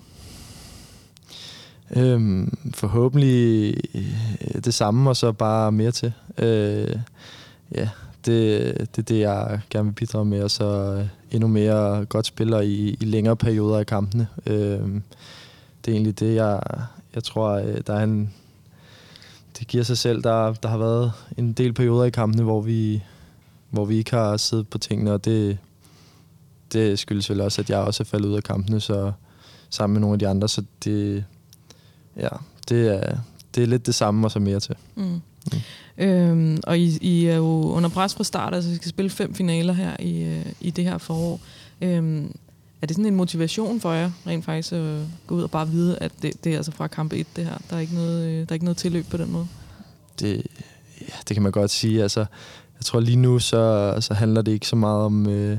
Øhm, 1.96 2.58
forhåbentlig 2.74 3.74
øh, 3.96 4.64
det 4.64 4.74
samme, 4.74 5.10
og 5.10 5.18
så 5.18 5.32
bare 5.32 5.72
mere 5.72 5.92
til. 5.92 6.14
Øh, 6.38 6.96
ja, 7.76 7.90
det, 8.26 8.78
det 8.96 8.98
er 8.98 9.02
det, 9.02 9.20
jeg 9.20 9.60
gerne 9.70 9.86
vil 9.86 9.94
bidrage 9.94 10.26
med, 10.26 10.44
og 10.44 10.52
så 10.52 10.96
øh, 10.98 11.08
endnu 11.32 11.48
mere 11.48 12.06
godt 12.06 12.26
spiller 12.26 12.62
i, 12.62 12.98
i 13.02 13.06
længere 13.06 13.36
perioder 13.36 13.80
af 13.80 13.86
kampene. 13.86 14.28
Øh, 14.46 14.80
det 15.86 15.92
er 15.92 15.92
egentlig 15.92 16.20
det, 16.20 16.36
jeg, 16.36 16.62
jeg 17.16 17.24
tror, 17.24 17.50
øh, 17.50 17.82
der 17.88 17.94
er 17.94 18.04
en, 18.04 18.34
det 19.60 19.68
giver 19.68 19.84
sig 19.84 19.98
selv. 19.98 20.24
Der, 20.24 20.54
der 20.54 20.70
har 20.70 20.78
været 20.78 21.12
en 21.38 21.54
del 21.54 21.74
perioder 21.74 22.04
i 22.04 22.10
kampene, 22.10 22.44
hvor 22.44 22.62
vi, 22.62 23.04
hvor 23.70 23.86
vi 23.86 23.98
ikke 23.98 24.12
har 24.12 24.38
siddet 24.38 24.68
på 24.68 24.78
tingene, 24.78 25.12
og 25.12 25.26
det, 25.26 25.58
det 26.74 27.00
skyldes 27.00 27.30
vel 27.30 27.42
også, 27.42 27.62
at 27.62 27.70
jeg 27.70 27.80
også 27.80 28.04
er 28.04 28.06
faldet 28.06 28.30
ud 28.30 28.36
af 28.36 28.44
kampene, 28.44 28.80
så 28.80 29.12
sammen 29.70 29.94
med 29.94 30.02
nogle 30.02 30.14
af 30.14 30.20
de 30.20 30.28
andre, 30.28 30.50
så 30.50 30.64
det, 30.84 31.26
ja, 32.18 32.30
det 32.70 32.88
er, 32.88 33.18
det 33.56 33.64
er 33.64 33.68
lidt 33.68 33.86
det 33.86 33.96
samme 33.96 34.28
og 34.28 34.32
så 34.32 34.40
mere 34.40 34.60
til. 34.60 34.76
Mm. 34.96 35.04
Mm. 35.04 35.22
Øhm, 35.98 36.60
og 36.64 36.80
I, 36.80 36.98
I 37.02 37.26
er 37.26 37.36
jo 37.36 37.72
under 37.72 37.90
pres 37.90 38.16
fra 38.16 38.24
start, 38.24 38.54
altså 38.54 38.72
I 38.72 38.76
skal 38.76 38.90
spille 38.90 39.10
fem 39.10 39.34
finaler 39.34 39.74
her 39.74 39.96
i, 40.00 40.24
øh, 40.24 40.46
i 40.62 40.70
det 40.70 40.84
her 40.84 40.98
forår. 40.98 41.40
Øhm, 41.82 42.36
er 42.82 42.88
det 42.88 42.96
sådan 42.96 43.06
en 43.06 43.16
motivation 43.16 43.82
for 43.82 43.94
jer, 43.94 44.12
rent 44.28 44.46
faktisk, 44.46 44.74
at 44.74 45.00
gå 45.28 45.36
ud 45.36 45.44
og 45.44 45.52
bare 45.52 45.70
vide, 45.70 45.98
at 46.00 46.12
det, 46.22 46.44
det 46.44 46.54
er 46.54 46.58
altså 46.58 46.72
fra 46.72 46.88
kamp 46.88 47.14
1, 47.14 47.28
det 47.36 47.46
her? 47.46 47.58
Der 47.70 47.76
er 47.76 47.80
ikke 47.80 47.96
noget, 47.96 48.28
øh, 48.28 48.40
der 48.40 48.46
er 48.50 48.54
ikke 48.54 48.66
noget 48.66 48.78
tilløb 48.78 49.06
på 49.06 49.18
den 49.18 49.32
måde? 49.32 49.48
Det, 50.20 50.48
ja, 51.02 51.14
det 51.28 51.36
kan 51.36 51.44
man 51.44 51.52
godt 51.52 51.72
sige. 51.72 52.04
Altså, 52.04 52.20
jeg 52.80 52.86
tror 52.86 53.00
lige 53.00 53.18
nu, 53.18 53.40
så, 53.40 53.96
så 54.00 54.14
handler 54.14 54.42
det 54.42 54.52
ikke 54.52 54.68
så 54.68 54.76
meget 54.76 55.02
om... 55.02 55.30
Øh, 55.30 55.58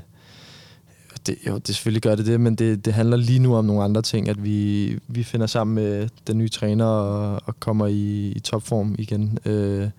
det, 1.26 1.38
jo, 1.46 1.58
det 1.58 1.74
selvfølgelig 1.74 2.02
gør 2.02 2.14
det 2.14 2.26
det, 2.26 2.40
men 2.40 2.54
det, 2.54 2.84
det 2.84 2.92
handler 2.92 3.16
lige 3.16 3.38
nu 3.38 3.56
om 3.56 3.64
nogle 3.64 3.82
andre 3.82 4.02
ting, 4.02 4.28
at 4.28 4.44
vi, 4.44 4.98
vi 5.08 5.22
finder 5.22 5.46
sammen 5.46 5.74
med 5.74 6.08
den 6.26 6.38
nye 6.38 6.48
træner 6.48 6.84
og, 6.84 7.40
og 7.44 7.60
kommer 7.60 7.86
i, 7.86 8.32
i 8.36 8.40
topform 8.40 8.94
igen. 8.98 9.38
Øh, 9.44 9.90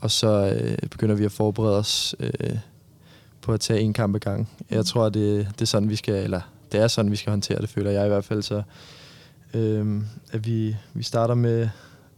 og 0.00 0.10
så 0.10 0.54
øh, 0.62 0.88
begynder 0.88 1.14
vi 1.14 1.24
at 1.24 1.32
forberede 1.32 1.78
os 1.78 2.14
øh, 2.20 2.56
på 3.42 3.52
at 3.52 3.60
tage 3.60 3.80
en 3.80 3.92
kamp 3.92 4.14
ad 4.14 4.20
gang. 4.20 4.48
Jeg 4.70 4.86
tror, 4.86 5.08
det, 5.08 5.48
det 5.54 5.62
er 5.62 5.66
sådan, 5.66 5.88
vi 5.88 5.96
skal, 5.96 6.24
eller 6.24 6.40
det 6.72 6.80
er 6.80 6.88
sådan, 6.88 7.10
vi 7.10 7.16
skal 7.16 7.30
håndtere 7.30 7.60
det, 7.60 7.68
føler 7.68 7.90
jeg 7.90 8.04
i 8.04 8.08
hvert 8.08 8.24
fald. 8.24 8.42
Så, 8.42 8.62
øh, 9.54 10.02
at 10.32 10.46
vi, 10.46 10.76
vi 10.94 11.02
starter 11.02 11.34
med 11.34 11.68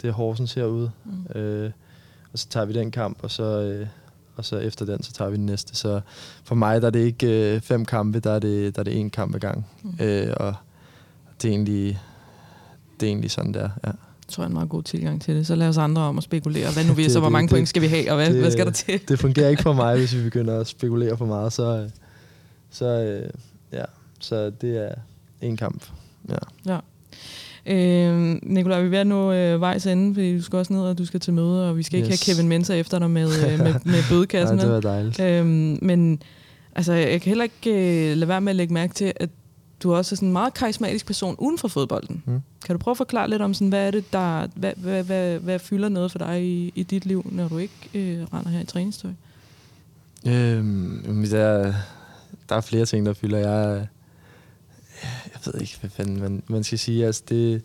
det 0.03 0.13
Horsens 0.13 0.55
herude, 0.55 0.91
mm. 1.05 1.41
øh, 1.41 1.71
og 2.33 2.39
så 2.39 2.49
tager 2.49 2.67
vi 2.67 2.73
den 2.73 2.91
kamp, 2.91 3.19
og 3.23 3.31
så... 3.31 3.45
Øh, 3.45 3.87
og 4.43 4.47
så 4.47 4.57
efter 4.57 4.85
den, 4.85 5.03
så 5.03 5.13
tager 5.13 5.31
vi 5.31 5.37
den 5.37 5.47
næste. 5.47 5.77
Så 5.77 6.01
for 6.45 6.55
mig, 6.55 6.81
der 6.81 6.87
er 6.87 6.91
det 6.91 7.01
ikke 7.01 7.55
øh, 7.55 7.61
fem 7.61 7.85
kampe, 7.85 8.21
der 8.21 8.31
er 8.31 8.39
det, 8.39 8.75
der 8.77 8.81
er 8.81 8.85
det 8.85 9.01
en 9.01 9.11
kamp 9.11 9.35
ad 9.35 9.41
gang. 9.41 9.67
Mm. 9.83 10.05
Øh, 10.05 10.35
og 10.37 10.55
det 11.43 11.49
er, 11.49 11.53
egentlig, 11.53 12.01
det 13.01 13.07
er 13.07 13.11
egentlig 13.11 13.31
sådan, 13.31 13.55
der. 13.55 13.61
Ja. 13.63 13.69
Jeg 13.85 14.29
tror 14.29 14.43
jeg 14.43 14.47
er 14.47 14.49
en 14.49 14.55
meget 14.55 14.69
god 14.69 14.83
tilgang 14.83 15.23
til 15.23 15.37
det. 15.37 15.47
Så 15.47 15.55
lad 15.55 15.69
os 15.69 15.77
andre 15.77 16.03
om 16.03 16.19
at 16.19 16.25
spekulere. 16.25 16.73
Hvad 16.73 16.85
nu 16.85 16.93
vi 16.93 17.11
så, 17.11 17.21
hvor 17.27 17.29
mange 17.29 17.49
det, 17.49 17.55
point 17.55 17.69
skal 17.69 17.83
vi 17.83 17.87
have, 17.87 18.11
og 18.11 18.17
hvad, 18.17 18.33
det, 18.33 18.41
hvad 18.41 18.51
skal 18.51 18.67
der 18.67 18.73
til? 18.73 19.09
det 19.09 19.19
fungerer 19.19 19.49
ikke 19.49 19.63
for 19.63 19.73
mig, 19.73 19.97
hvis 19.99 20.17
vi 20.17 20.23
begynder 20.23 20.61
at 20.61 20.67
spekulere 20.67 21.17
for 21.17 21.27
meget. 21.27 21.53
Så, 21.53 21.91
så, 22.71 22.87
øh, 22.87 23.31
ja. 23.73 23.85
så 24.21 24.51
det 24.61 24.89
er 24.89 24.95
en 25.41 25.57
kamp. 25.57 25.85
Ja. 26.29 26.73
ja. 26.73 26.79
Øh, 27.67 28.37
Nikolaj, 28.43 28.81
vi 28.81 28.87
er 28.87 28.91
ved 28.91 28.99
at 28.99 29.07
nå 29.07 29.33
øh, 29.33 29.61
vejs 29.61 29.87
ende, 29.87 30.15
fordi 30.15 30.37
du 30.37 30.43
skal 30.43 30.57
også 30.57 30.73
ned, 30.73 30.83
og 30.83 30.99
du 30.99 31.05
skal 31.05 31.21
til 31.21 31.33
møde, 31.33 31.69
og 31.69 31.77
vi 31.77 31.83
skal 31.83 32.01
yes. 32.01 32.09
ikke 32.09 32.27
have 32.27 32.35
Kevin 32.35 32.49
Mensa 32.49 32.75
efter 32.75 32.99
dig 32.99 33.11
med, 33.11 33.29
øh, 33.53 33.59
med, 33.59 33.75
med 33.85 34.03
bødekassen. 34.11 34.57
Nej, 34.57 34.65
det 34.65 34.75
var 34.75 34.81
dejligt. 34.81 35.21
Øh, 35.21 35.47
men 35.83 36.23
altså, 36.77 36.93
jeg 36.93 37.21
kan 37.21 37.31
heller 37.31 37.45
ikke 37.45 38.11
øh, 38.11 38.17
lade 38.17 38.29
være 38.29 38.41
med 38.41 38.53
at 38.53 38.57
lægge 38.57 38.75
mærke 38.75 38.95
til, 38.95 39.13
at 39.17 39.31
du 39.83 39.95
også 39.95 40.15
er 40.15 40.17
sådan 40.17 40.29
en 40.29 40.33
meget 40.33 40.55
karismatisk 40.55 41.07
person 41.07 41.37
uden 41.39 41.59
for 41.59 41.69
fodbolden. 41.69 42.23
Mm. 42.27 42.41
Kan 42.67 42.75
du 42.75 42.79
prøve 42.79 42.93
at 42.93 42.97
forklare 42.97 43.31
lidt 43.31 43.43
om, 43.43 43.55
sådan, 43.55 43.69
hvad 43.69 43.87
er 43.87 43.91
det, 43.91 44.13
der, 44.13 44.47
hvad, 44.55 44.73
hvad, 44.77 45.05
hvad, 45.05 45.39
hvad 45.39 45.59
fylder 45.59 45.89
noget 45.89 46.13
for 46.13 46.19
dig 46.19 46.45
i, 46.45 46.73
i 46.75 46.83
dit 46.83 47.07
liv, 47.07 47.27
når 47.33 47.49
du 47.49 47.59
ikke 47.59 47.89
øh, 47.95 48.27
render 48.35 48.51
her 48.51 48.61
i 48.61 48.67
træningstøj? 48.67 49.11
Øhm, 50.27 51.27
der, 51.31 51.75
der 52.49 52.57
er 52.57 52.61
flere 52.61 52.87
ting, 52.87 53.07
der 53.07 53.13
fylder. 53.13 53.39
Jeg, 53.39 53.87
jeg 55.47 55.55
ved 55.55 55.61
ikke, 55.61 55.77
hvad 55.81 55.91
fanden 55.91 56.21
man, 56.21 56.43
man 56.47 56.65
skal 56.65 56.79
sige. 56.79 57.07
Altså, 57.07 57.23
det, 57.29 57.63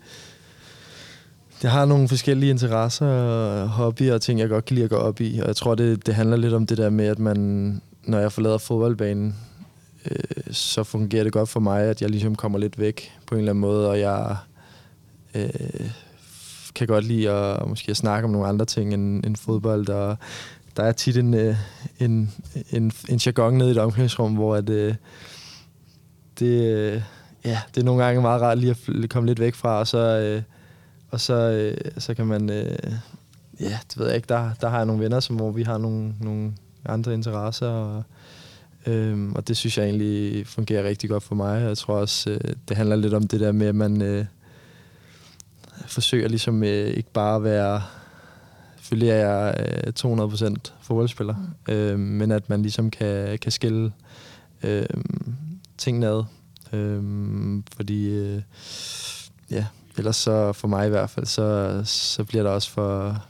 det 1.62 1.70
har 1.70 1.84
nogle 1.84 2.08
forskellige 2.08 2.50
interesser, 2.50 3.66
hobbyer 3.66 4.14
og 4.14 4.22
ting, 4.22 4.40
jeg 4.40 4.48
godt 4.48 4.64
kan 4.64 4.74
lide 4.74 4.84
at 4.84 4.90
gå 4.90 4.96
op 4.96 5.20
i. 5.20 5.38
Og 5.38 5.46
jeg 5.46 5.56
tror, 5.56 5.74
det, 5.74 6.06
det 6.06 6.14
handler 6.14 6.36
lidt 6.36 6.54
om 6.54 6.66
det 6.66 6.78
der 6.78 6.90
med, 6.90 7.06
at 7.06 7.18
man, 7.18 7.82
når 8.04 8.18
jeg 8.18 8.32
forlader 8.32 8.58
fodboldbanen, 8.58 9.36
øh, 10.10 10.54
så 10.54 10.84
fungerer 10.84 11.24
det 11.24 11.32
godt 11.32 11.48
for 11.48 11.60
mig, 11.60 11.82
at 11.82 12.02
jeg 12.02 12.10
ligesom 12.10 12.34
kommer 12.34 12.58
lidt 12.58 12.78
væk 12.78 13.12
på 13.26 13.34
en 13.34 13.38
eller 13.38 13.52
anden 13.52 13.60
måde, 13.60 13.90
og 13.90 14.00
jeg 14.00 14.36
øh, 15.34 15.90
kan 16.74 16.86
godt 16.86 17.04
lide 17.04 17.30
at 17.30 17.68
måske 17.68 17.90
at 17.90 17.96
snakke 17.96 18.24
om 18.24 18.30
nogle 18.30 18.48
andre 18.48 18.64
ting 18.64 18.94
end, 18.94 19.26
end 19.26 19.36
fodbold. 19.36 19.88
Og 19.88 20.16
der 20.76 20.82
er 20.82 20.92
tit 20.92 21.16
en, 21.16 21.34
øh, 21.34 21.56
en, 22.00 22.32
en, 22.70 22.92
en 23.08 23.18
jargon 23.26 23.54
nede 23.54 23.68
i 23.68 23.72
et 23.72 23.78
omklædningsrum, 23.78 24.34
hvor 24.34 24.56
at, 24.56 24.70
øh, 24.70 24.94
det 26.38 26.76
øh, 26.76 27.02
ja, 27.48 27.60
det 27.74 27.80
er 27.80 27.84
nogle 27.84 28.04
gange 28.04 28.20
meget 28.20 28.42
rart 28.42 28.58
lige 28.58 28.76
at 29.02 29.10
komme 29.10 29.26
lidt 29.26 29.40
væk 29.40 29.54
fra, 29.54 29.78
og 29.78 29.86
så, 29.86 29.98
øh, 29.98 30.42
og 31.10 31.20
så, 31.20 31.34
øh, 31.34 31.90
så 31.98 32.14
kan 32.14 32.26
man, 32.26 32.50
øh, 32.50 32.92
ja, 33.60 33.78
det 33.88 33.98
ved 33.98 34.06
jeg 34.06 34.16
ikke, 34.16 34.28
der, 34.28 34.50
der 34.60 34.68
har 34.68 34.76
jeg 34.76 34.86
nogle 34.86 35.02
venner, 35.02 35.20
som, 35.20 35.36
hvor 35.36 35.50
vi 35.50 35.62
har 35.62 35.78
nogle, 35.78 36.14
nogle 36.20 36.52
andre 36.86 37.14
interesser, 37.14 37.68
og, 37.68 38.02
øh, 38.86 39.32
og 39.32 39.48
det 39.48 39.56
synes 39.56 39.78
jeg 39.78 39.84
egentlig 39.84 40.46
fungerer 40.46 40.84
rigtig 40.84 41.10
godt 41.10 41.22
for 41.22 41.34
mig. 41.34 41.62
Jeg 41.62 41.78
tror 41.78 41.94
også, 41.94 42.30
øh, 42.30 42.40
det 42.68 42.76
handler 42.76 42.96
lidt 42.96 43.14
om 43.14 43.28
det 43.28 43.40
der 43.40 43.52
med, 43.52 43.66
at 43.66 43.74
man 43.74 44.02
øh, 44.02 44.24
forsøger 45.86 46.28
ligesom 46.28 46.62
øh, 46.62 46.86
ikke 46.88 47.12
bare 47.12 47.36
at 47.36 47.44
være, 47.44 47.82
selvfølgelig 48.76 49.10
er 49.10 49.28
jeg 49.28 49.54
øh, 49.86 49.92
200% 50.00 50.54
fodboldspiller, 50.80 51.34
mm. 51.68 51.74
øh, 51.74 51.98
men 51.98 52.30
at 52.30 52.50
man 52.50 52.62
ligesom 52.62 52.90
kan, 52.90 53.38
kan 53.38 53.52
skille 53.52 53.92
øh, 54.62 54.86
tingene 55.78 56.06
ad. 56.06 56.24
Øhm, 56.72 57.64
fordi, 57.76 58.08
øh, 58.08 58.42
ja, 59.50 59.66
ellers 59.98 60.16
så 60.16 60.52
for 60.52 60.68
mig 60.68 60.86
i 60.86 60.90
hvert 60.90 61.10
fald, 61.10 61.26
så, 61.26 61.80
så 61.84 62.24
bliver 62.24 62.42
der 62.42 62.50
også 62.50 62.70
for, 62.70 63.22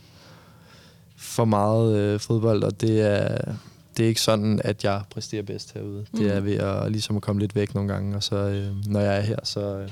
for 1.17 1.45
meget 1.45 1.97
øh, 1.97 2.21
fodbold, 2.21 2.63
og 2.63 2.81
det 2.81 3.01
er, 3.01 3.55
det 3.97 4.05
er 4.05 4.09
ikke 4.09 4.21
sådan, 4.21 4.61
at 4.65 4.85
jeg 4.85 5.03
præsterer 5.11 5.43
bedst 5.43 5.75
herude. 5.75 6.07
Mm. 6.13 6.19
Det 6.19 6.35
er 6.35 6.41
ved 6.41 6.55
at, 6.55 6.93
ligesom 6.93 7.17
at 7.17 7.23
komme 7.23 7.41
lidt 7.41 7.55
væk 7.55 7.75
nogle 7.75 7.93
gange, 7.93 8.17
og 8.17 8.23
så 8.23 8.37
øh, 8.37 8.87
når 8.87 9.01
jeg 9.01 9.17
er 9.17 9.21
her, 9.21 9.39
så, 9.45 9.89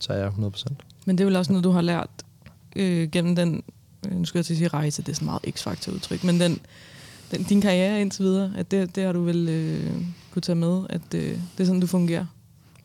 så 0.00 0.12
er 0.12 0.16
jeg 0.16 0.28
100%. 0.28 0.64
Men 1.04 1.18
det 1.18 1.24
er 1.24 1.26
vel 1.26 1.36
også 1.36 1.52
noget, 1.52 1.64
du 1.64 1.70
har 1.70 1.80
lært 1.80 2.10
øh, 2.76 3.10
gennem 3.10 3.36
den, 3.36 3.62
øh, 4.06 4.16
nu 4.16 4.24
skal 4.24 4.38
jeg 4.38 4.44
til 4.44 4.54
at 4.54 4.58
sige 4.58 4.68
rejse, 4.68 5.02
det 5.02 5.08
er 5.08 5.14
sådan 5.14 5.26
meget 5.26 5.42
x-faktor 5.50 5.92
udtryk, 5.92 6.24
men 6.24 6.40
den, 6.40 6.60
den, 7.30 7.42
din 7.42 7.60
karriere 7.60 8.00
indtil 8.00 8.24
videre, 8.24 8.52
at 8.56 8.70
det, 8.70 8.96
det 8.96 9.04
har 9.04 9.12
du 9.12 9.22
vel 9.22 9.48
øh, 9.48 9.92
kunne 10.30 10.42
tage 10.42 10.56
med, 10.56 10.82
at 10.90 11.14
øh, 11.14 11.22
det 11.22 11.60
er 11.60 11.64
sådan, 11.64 11.80
du 11.80 11.86
fungerer? 11.86 12.26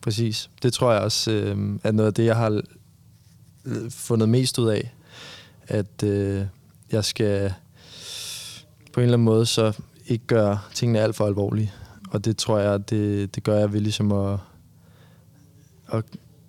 Præcis. 0.06 0.50
Det 0.62 0.72
tror 0.72 0.92
jeg 0.92 1.02
også 1.02 1.30
øh, 1.30 1.78
er 1.84 1.92
noget 1.92 2.06
af 2.06 2.14
det, 2.14 2.24
jeg 2.24 2.36
har 2.36 2.62
fundet 3.90 4.28
mest 4.28 4.58
ud 4.58 4.68
af. 4.68 4.94
At 5.68 6.02
øh, 6.02 6.46
jeg 6.92 7.04
skal 7.04 7.54
på 8.92 9.00
en 9.00 9.04
eller 9.04 9.16
anden 9.16 9.24
måde 9.24 9.46
så 9.46 9.72
ikke 10.06 10.26
gøre 10.26 10.58
tingene 10.74 11.00
alt 11.00 11.16
for 11.16 11.26
alvorlige. 11.26 11.72
Og 12.10 12.24
det 12.24 12.36
tror 12.36 12.58
jeg, 12.58 12.90
det, 12.90 13.34
det 13.34 13.42
gør 13.42 13.58
jeg 13.58 13.72
ved 13.72 13.80
ligesom 13.80 14.12
at, 14.12 14.38
at 15.92 16.04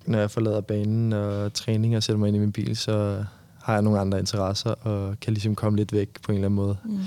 når 0.06 0.18
jeg 0.18 0.30
forlader 0.30 0.60
banen 0.60 1.12
og 1.12 1.52
træning 1.54 1.96
og 1.96 2.02
sætter 2.02 2.18
mig 2.18 2.28
ind 2.28 2.36
i 2.36 2.40
min 2.40 2.52
bil, 2.52 2.76
så 2.76 3.24
har 3.62 3.72
jeg 3.72 3.82
nogle 3.82 4.00
andre 4.00 4.18
interesser 4.18 4.70
og 4.70 5.20
kan 5.20 5.32
ligesom 5.32 5.54
komme 5.54 5.76
lidt 5.76 5.92
væk 5.92 6.08
på 6.22 6.32
en 6.32 6.38
eller 6.38 6.48
anden 6.48 6.56
måde. 6.56 6.76
Mm. 6.84 7.00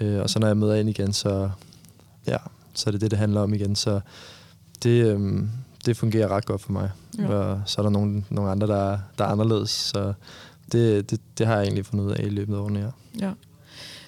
Øh, 0.00 0.22
og 0.22 0.30
så 0.30 0.38
når 0.38 0.46
jeg 0.46 0.56
møder 0.56 0.74
ind 0.74 0.88
igen, 0.88 1.12
så, 1.12 1.50
ja, 2.26 2.36
så 2.74 2.84
er 2.86 2.92
det 2.92 3.00
det, 3.00 3.10
det 3.10 3.18
handler 3.18 3.40
om 3.40 3.54
igen. 3.54 3.76
Så 3.76 4.00
det, 4.82 5.06
øhm, 5.06 5.50
det 5.86 5.96
fungerer 5.96 6.28
ret 6.28 6.46
godt 6.46 6.62
for 6.62 6.72
mig. 6.72 6.90
Ja. 7.18 7.28
Og 7.28 7.60
så 7.66 7.80
er 7.80 7.82
der 7.82 7.90
nogle, 7.90 8.24
nogle 8.30 8.50
andre, 8.50 8.66
der, 8.66 8.98
der 9.18 9.24
er 9.24 9.28
anderledes. 9.28 9.70
Så 9.70 10.12
det, 10.72 11.10
det, 11.10 11.20
det 11.38 11.46
har 11.46 11.54
jeg 11.54 11.62
egentlig 11.62 11.86
fundet 11.86 12.04
ud 12.04 12.10
af 12.10 12.24
i 12.24 12.28
løbet 12.28 12.54
af 12.54 12.58
årene, 12.58 12.80
ja. 12.80 13.26
ja. 13.26 13.32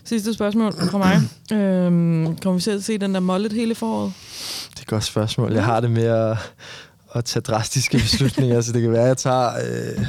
Sidste 0.04 0.34
spørgsmål 0.34 0.72
fra 0.72 0.98
mig. 0.98 1.16
øhm, 1.58 2.36
kommer 2.36 2.54
vi 2.54 2.60
til 2.60 2.70
at 2.70 2.84
se 2.84 2.98
den 2.98 3.14
der 3.14 3.20
mollet 3.20 3.52
hele 3.52 3.74
foråret? 3.74 4.12
Det 4.70 4.78
er 4.78 4.82
et 4.82 4.86
godt 4.86 5.04
spørgsmål. 5.04 5.52
Jeg 5.52 5.64
har 5.64 5.80
det 5.80 5.90
med 5.90 6.02
at, 6.02 6.38
at 7.14 7.24
tage 7.24 7.40
drastiske 7.40 7.98
beslutninger, 7.98 8.60
så 8.60 8.72
det 8.72 8.82
kan 8.82 8.92
være, 8.92 9.02
at 9.02 9.08
jeg 9.08 9.16
tager... 9.16 9.50
Øh, 9.56 10.06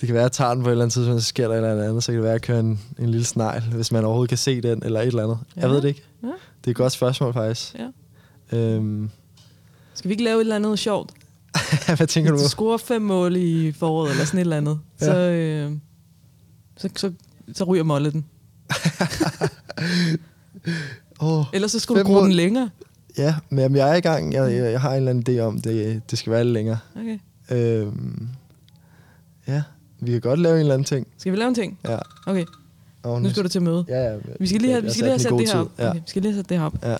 det 0.00 0.06
kan 0.06 0.14
være, 0.14 0.22
at 0.22 0.24
jeg 0.24 0.32
tager 0.32 0.54
den 0.54 0.62
på 0.62 0.68
et 0.68 0.72
eller 0.72 0.84
andet 0.84 0.92
tidspunkt, 0.92 1.22
så 1.22 1.28
sker 1.28 1.48
der 1.48 1.54
et 1.54 1.70
eller 1.70 1.88
andet, 1.88 2.04
så 2.04 2.12
kan 2.12 2.16
det 2.16 2.22
være, 2.22 2.32
at 2.32 2.34
jeg 2.34 2.42
kører 2.42 2.60
en, 2.60 2.80
en 2.98 3.08
lille 3.08 3.24
snegl, 3.26 3.62
hvis 3.62 3.92
man 3.92 4.04
overhovedet 4.04 4.28
kan 4.28 4.38
se 4.38 4.60
den, 4.60 4.82
eller 4.84 5.00
et 5.00 5.06
eller 5.06 5.22
andet. 5.22 5.38
Ja. 5.56 5.60
Jeg 5.60 5.70
ved 5.70 5.82
det 5.82 5.88
ikke. 5.88 6.02
Ja. 6.22 6.26
Det 6.28 6.66
er 6.66 6.70
et 6.70 6.76
godt 6.76 6.92
spørgsmål, 6.92 7.32
faktisk. 7.32 7.76
Ja. 8.52 8.58
Øhm, 8.58 9.10
skal 10.00 10.08
vi 10.08 10.12
ikke 10.12 10.24
lave 10.24 10.36
et 10.36 10.40
eller 10.40 10.56
andet 10.56 10.78
sjovt? 10.78 11.12
Hvad 11.96 12.06
tænker 12.06 12.30
Hvis 12.30 12.40
du? 12.40 12.44
du 12.44 12.50
scorer 12.50 12.76
fem 12.76 13.02
mål 13.02 13.36
i 13.36 13.72
foråret, 13.72 14.10
eller 14.10 14.24
sådan 14.24 14.38
et 14.38 14.40
eller 14.40 14.56
andet, 14.56 14.80
ja. 15.00 15.06
så, 15.06 15.16
øh, 15.16 15.72
så, 16.76 16.88
så, 16.96 17.12
så 17.52 17.64
ryger 17.64 17.84
Molle 17.84 18.12
den. 18.12 18.24
oh, 21.20 21.44
Ellers 21.52 21.70
så 21.70 21.78
skulle 21.78 22.02
du 22.02 22.06
bruge 22.06 22.24
den 22.24 22.32
længere. 22.32 22.70
Ja, 23.18 23.34
men 23.50 23.76
jeg 23.76 23.90
er 23.90 23.94
i 23.94 24.00
gang. 24.00 24.32
Jeg, 24.32 24.52
jeg, 24.52 24.72
jeg 24.72 24.80
har 24.80 24.90
en 24.90 24.96
eller 24.96 25.10
anden 25.10 25.38
idé 25.38 25.40
om, 25.40 25.60
det, 25.60 26.02
det 26.10 26.18
skal 26.18 26.32
være 26.32 26.44
lidt 26.44 26.52
længere. 26.52 26.78
Okay. 26.96 27.18
Øhm, 27.50 28.28
ja, 29.48 29.62
vi 30.00 30.12
kan 30.12 30.20
godt 30.20 30.38
lave 30.38 30.54
en 30.54 30.60
eller 30.60 30.74
anden 30.74 30.84
ting. 30.84 31.06
Skal 31.18 31.32
vi 31.32 31.36
lave 31.36 31.48
en 31.48 31.54
ting? 31.54 31.78
Ja. 31.84 31.98
Okay. 32.26 32.44
Oh, 33.02 33.22
nu 33.22 33.30
skal 33.30 33.42
du 33.42 33.48
til 33.48 33.62
møde. 33.62 33.84
Ja, 33.88 34.02
ja. 34.02 34.16
Vi 34.40 34.46
skal 34.46 34.60
lige 34.60 34.72
have, 34.72 34.82
vi 34.82 34.90
skal 34.90 35.02
lige 35.02 35.10
have 35.10 35.18
sat 35.18 35.32
det 35.32 35.48
her 35.48 35.58
op. 35.58 35.70
Okay, 35.78 35.94
vi 35.94 36.02
skal 36.06 36.22
lige 36.22 36.32
have 36.32 36.42
sat 36.42 36.48
det 36.48 36.58
her 36.58 36.64
op. 36.64 36.74
Ja. 36.82 36.96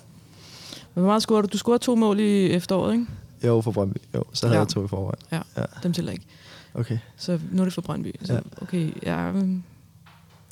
Hvor 0.93 1.03
meget 1.03 1.21
scorede 1.21 1.47
du? 1.47 1.47
Du 1.53 1.57
scorede 1.57 1.83
to 1.83 1.95
mål 1.95 2.19
i 2.19 2.45
efteråret, 2.45 2.93
ikke? 2.93 3.05
Jo, 3.43 3.61
for 3.61 3.71
Brøndby. 3.71 3.97
Jo, 4.13 4.23
så 4.33 4.47
havde 4.47 4.57
ja. 4.57 4.61
jeg 4.61 4.67
to 4.67 4.85
i 4.85 4.87
forvejen. 4.87 5.19
Ja, 5.31 5.41
ja, 5.61 5.65
dem 5.83 5.93
tæller 5.93 6.11
ikke. 6.11 6.25
Okay. 6.73 6.97
Så 7.17 7.39
nu 7.51 7.61
er 7.61 7.65
det 7.65 7.73
for 7.73 7.81
Brøndby. 7.81 8.15
Så, 8.23 8.33
ja. 8.33 8.39
okay, 8.61 8.91
ja, 9.03 9.29
um, 9.29 9.63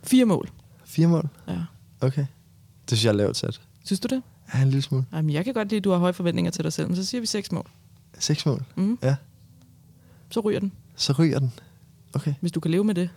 fire 0.03 0.25
mål. 0.25 0.49
Fire 0.85 1.07
mål? 1.07 1.29
Ja. 1.47 1.57
Okay. 2.01 2.25
Det 2.89 2.97
synes 2.97 3.05
jeg 3.05 3.11
er 3.11 3.15
lavt 3.15 3.37
sat. 3.37 3.61
Synes 3.85 3.99
du 3.99 4.15
det? 4.15 4.23
Ja, 4.53 4.61
en 4.61 4.67
lille 4.67 4.81
smule. 4.81 5.05
Jamen, 5.13 5.33
jeg 5.33 5.45
kan 5.45 5.53
godt 5.53 5.69
lide, 5.69 5.77
at 5.77 5.83
du 5.83 5.91
har 5.91 5.97
høje 5.97 6.13
forventninger 6.13 6.51
til 6.51 6.63
dig 6.63 6.73
selv, 6.73 6.87
men 6.87 6.95
så 6.95 7.05
siger 7.05 7.21
vi 7.21 7.27
seks 7.27 7.51
mål. 7.51 7.67
Seks 8.19 8.45
mål? 8.45 8.63
Mm. 8.75 8.99
Ja. 9.03 9.15
Så 10.29 10.39
ryger 10.39 10.59
den. 10.59 10.71
Så 10.95 11.13
ryger 11.13 11.39
den? 11.39 11.53
Okay. 12.13 12.33
Hvis 12.41 12.51
du 12.51 12.59
kan 12.59 12.71
leve 12.71 12.83
med 12.83 12.95
det. 12.95 13.09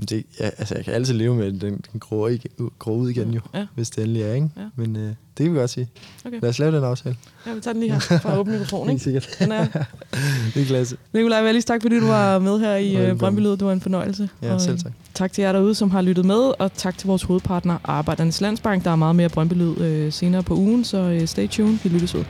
Det, 0.00 0.24
ja, 0.40 0.44
altså, 0.58 0.74
jeg 0.74 0.84
kan 0.84 0.94
altid 0.94 1.14
leve 1.14 1.34
med 1.34 1.52
den, 1.52 1.60
den 1.92 2.00
grå, 2.00 2.26
ikke, 2.26 2.48
grå 2.78 2.94
ud 2.96 3.10
igen 3.10 3.30
jo, 3.30 3.40
Ja. 3.54 3.66
hvis 3.74 3.90
det 3.90 4.02
endelig 4.02 4.22
er, 4.22 4.34
ikke? 4.34 4.48
Ja. 4.56 4.62
Men 4.76 4.96
øh, 4.96 5.02
det 5.02 5.16
kan 5.46 5.52
vi 5.54 5.58
godt 5.58 5.70
sige. 5.70 5.88
Okay. 6.24 6.38
Lad 6.42 6.50
os 6.50 6.58
lave 6.58 6.76
den 6.76 6.84
aftale. 6.84 7.16
Ja, 7.46 7.54
vi 7.54 7.60
tager 7.60 7.72
den 7.72 7.82
lige 7.82 7.92
her 7.92 7.98
for 8.18 8.28
at 8.28 8.38
åbne 8.38 8.52
mikrofonen, 8.52 8.90
ikke? 8.92 9.04
sikkert. 9.04 9.28
Den 9.38 9.52
er. 9.52 9.66
Det 10.54 10.62
er 10.62 10.66
klasse. 10.66 10.96
Nikolaj 11.12 11.44
Wallis, 11.44 11.64
tak 11.64 11.82
fordi 11.82 12.00
du 12.00 12.06
var 12.06 12.38
med 12.38 12.58
her 12.58 12.76
i 12.76 12.96
øh. 13.10 13.18
Brøndby 13.18 13.40
Lyd. 13.40 13.50
Det 13.50 13.64
var 13.64 13.72
en 13.72 13.80
fornøjelse. 13.80 14.28
Ja, 14.42 14.54
Og, 14.54 14.60
selv 14.60 14.74
øh, 14.74 14.80
tak. 14.80 14.92
Tak 15.14 15.32
til 15.32 15.42
jer 15.42 15.52
derude, 15.52 15.74
som 15.74 15.90
har 15.90 16.02
lyttet 16.02 16.24
med, 16.24 16.52
og 16.60 16.72
tak 16.74 16.98
til 16.98 17.06
vores 17.06 17.22
hovedpartner, 17.22 17.78
Arbejdernes 17.84 18.40
Landsbank. 18.40 18.84
Der 18.84 18.90
er 18.90 18.96
meget 18.96 19.16
mere 19.16 19.28
Brøndby 19.28 19.52
Lyd 19.54 19.78
øh, 19.80 20.12
senere 20.12 20.42
på 20.42 20.54
ugen, 20.54 20.84
så 20.84 20.98
øh, 20.98 21.26
stay 21.26 21.48
tuned. 21.48 21.78
Vi 21.82 21.88
lyttes 21.88 22.14
ud. 22.14 22.24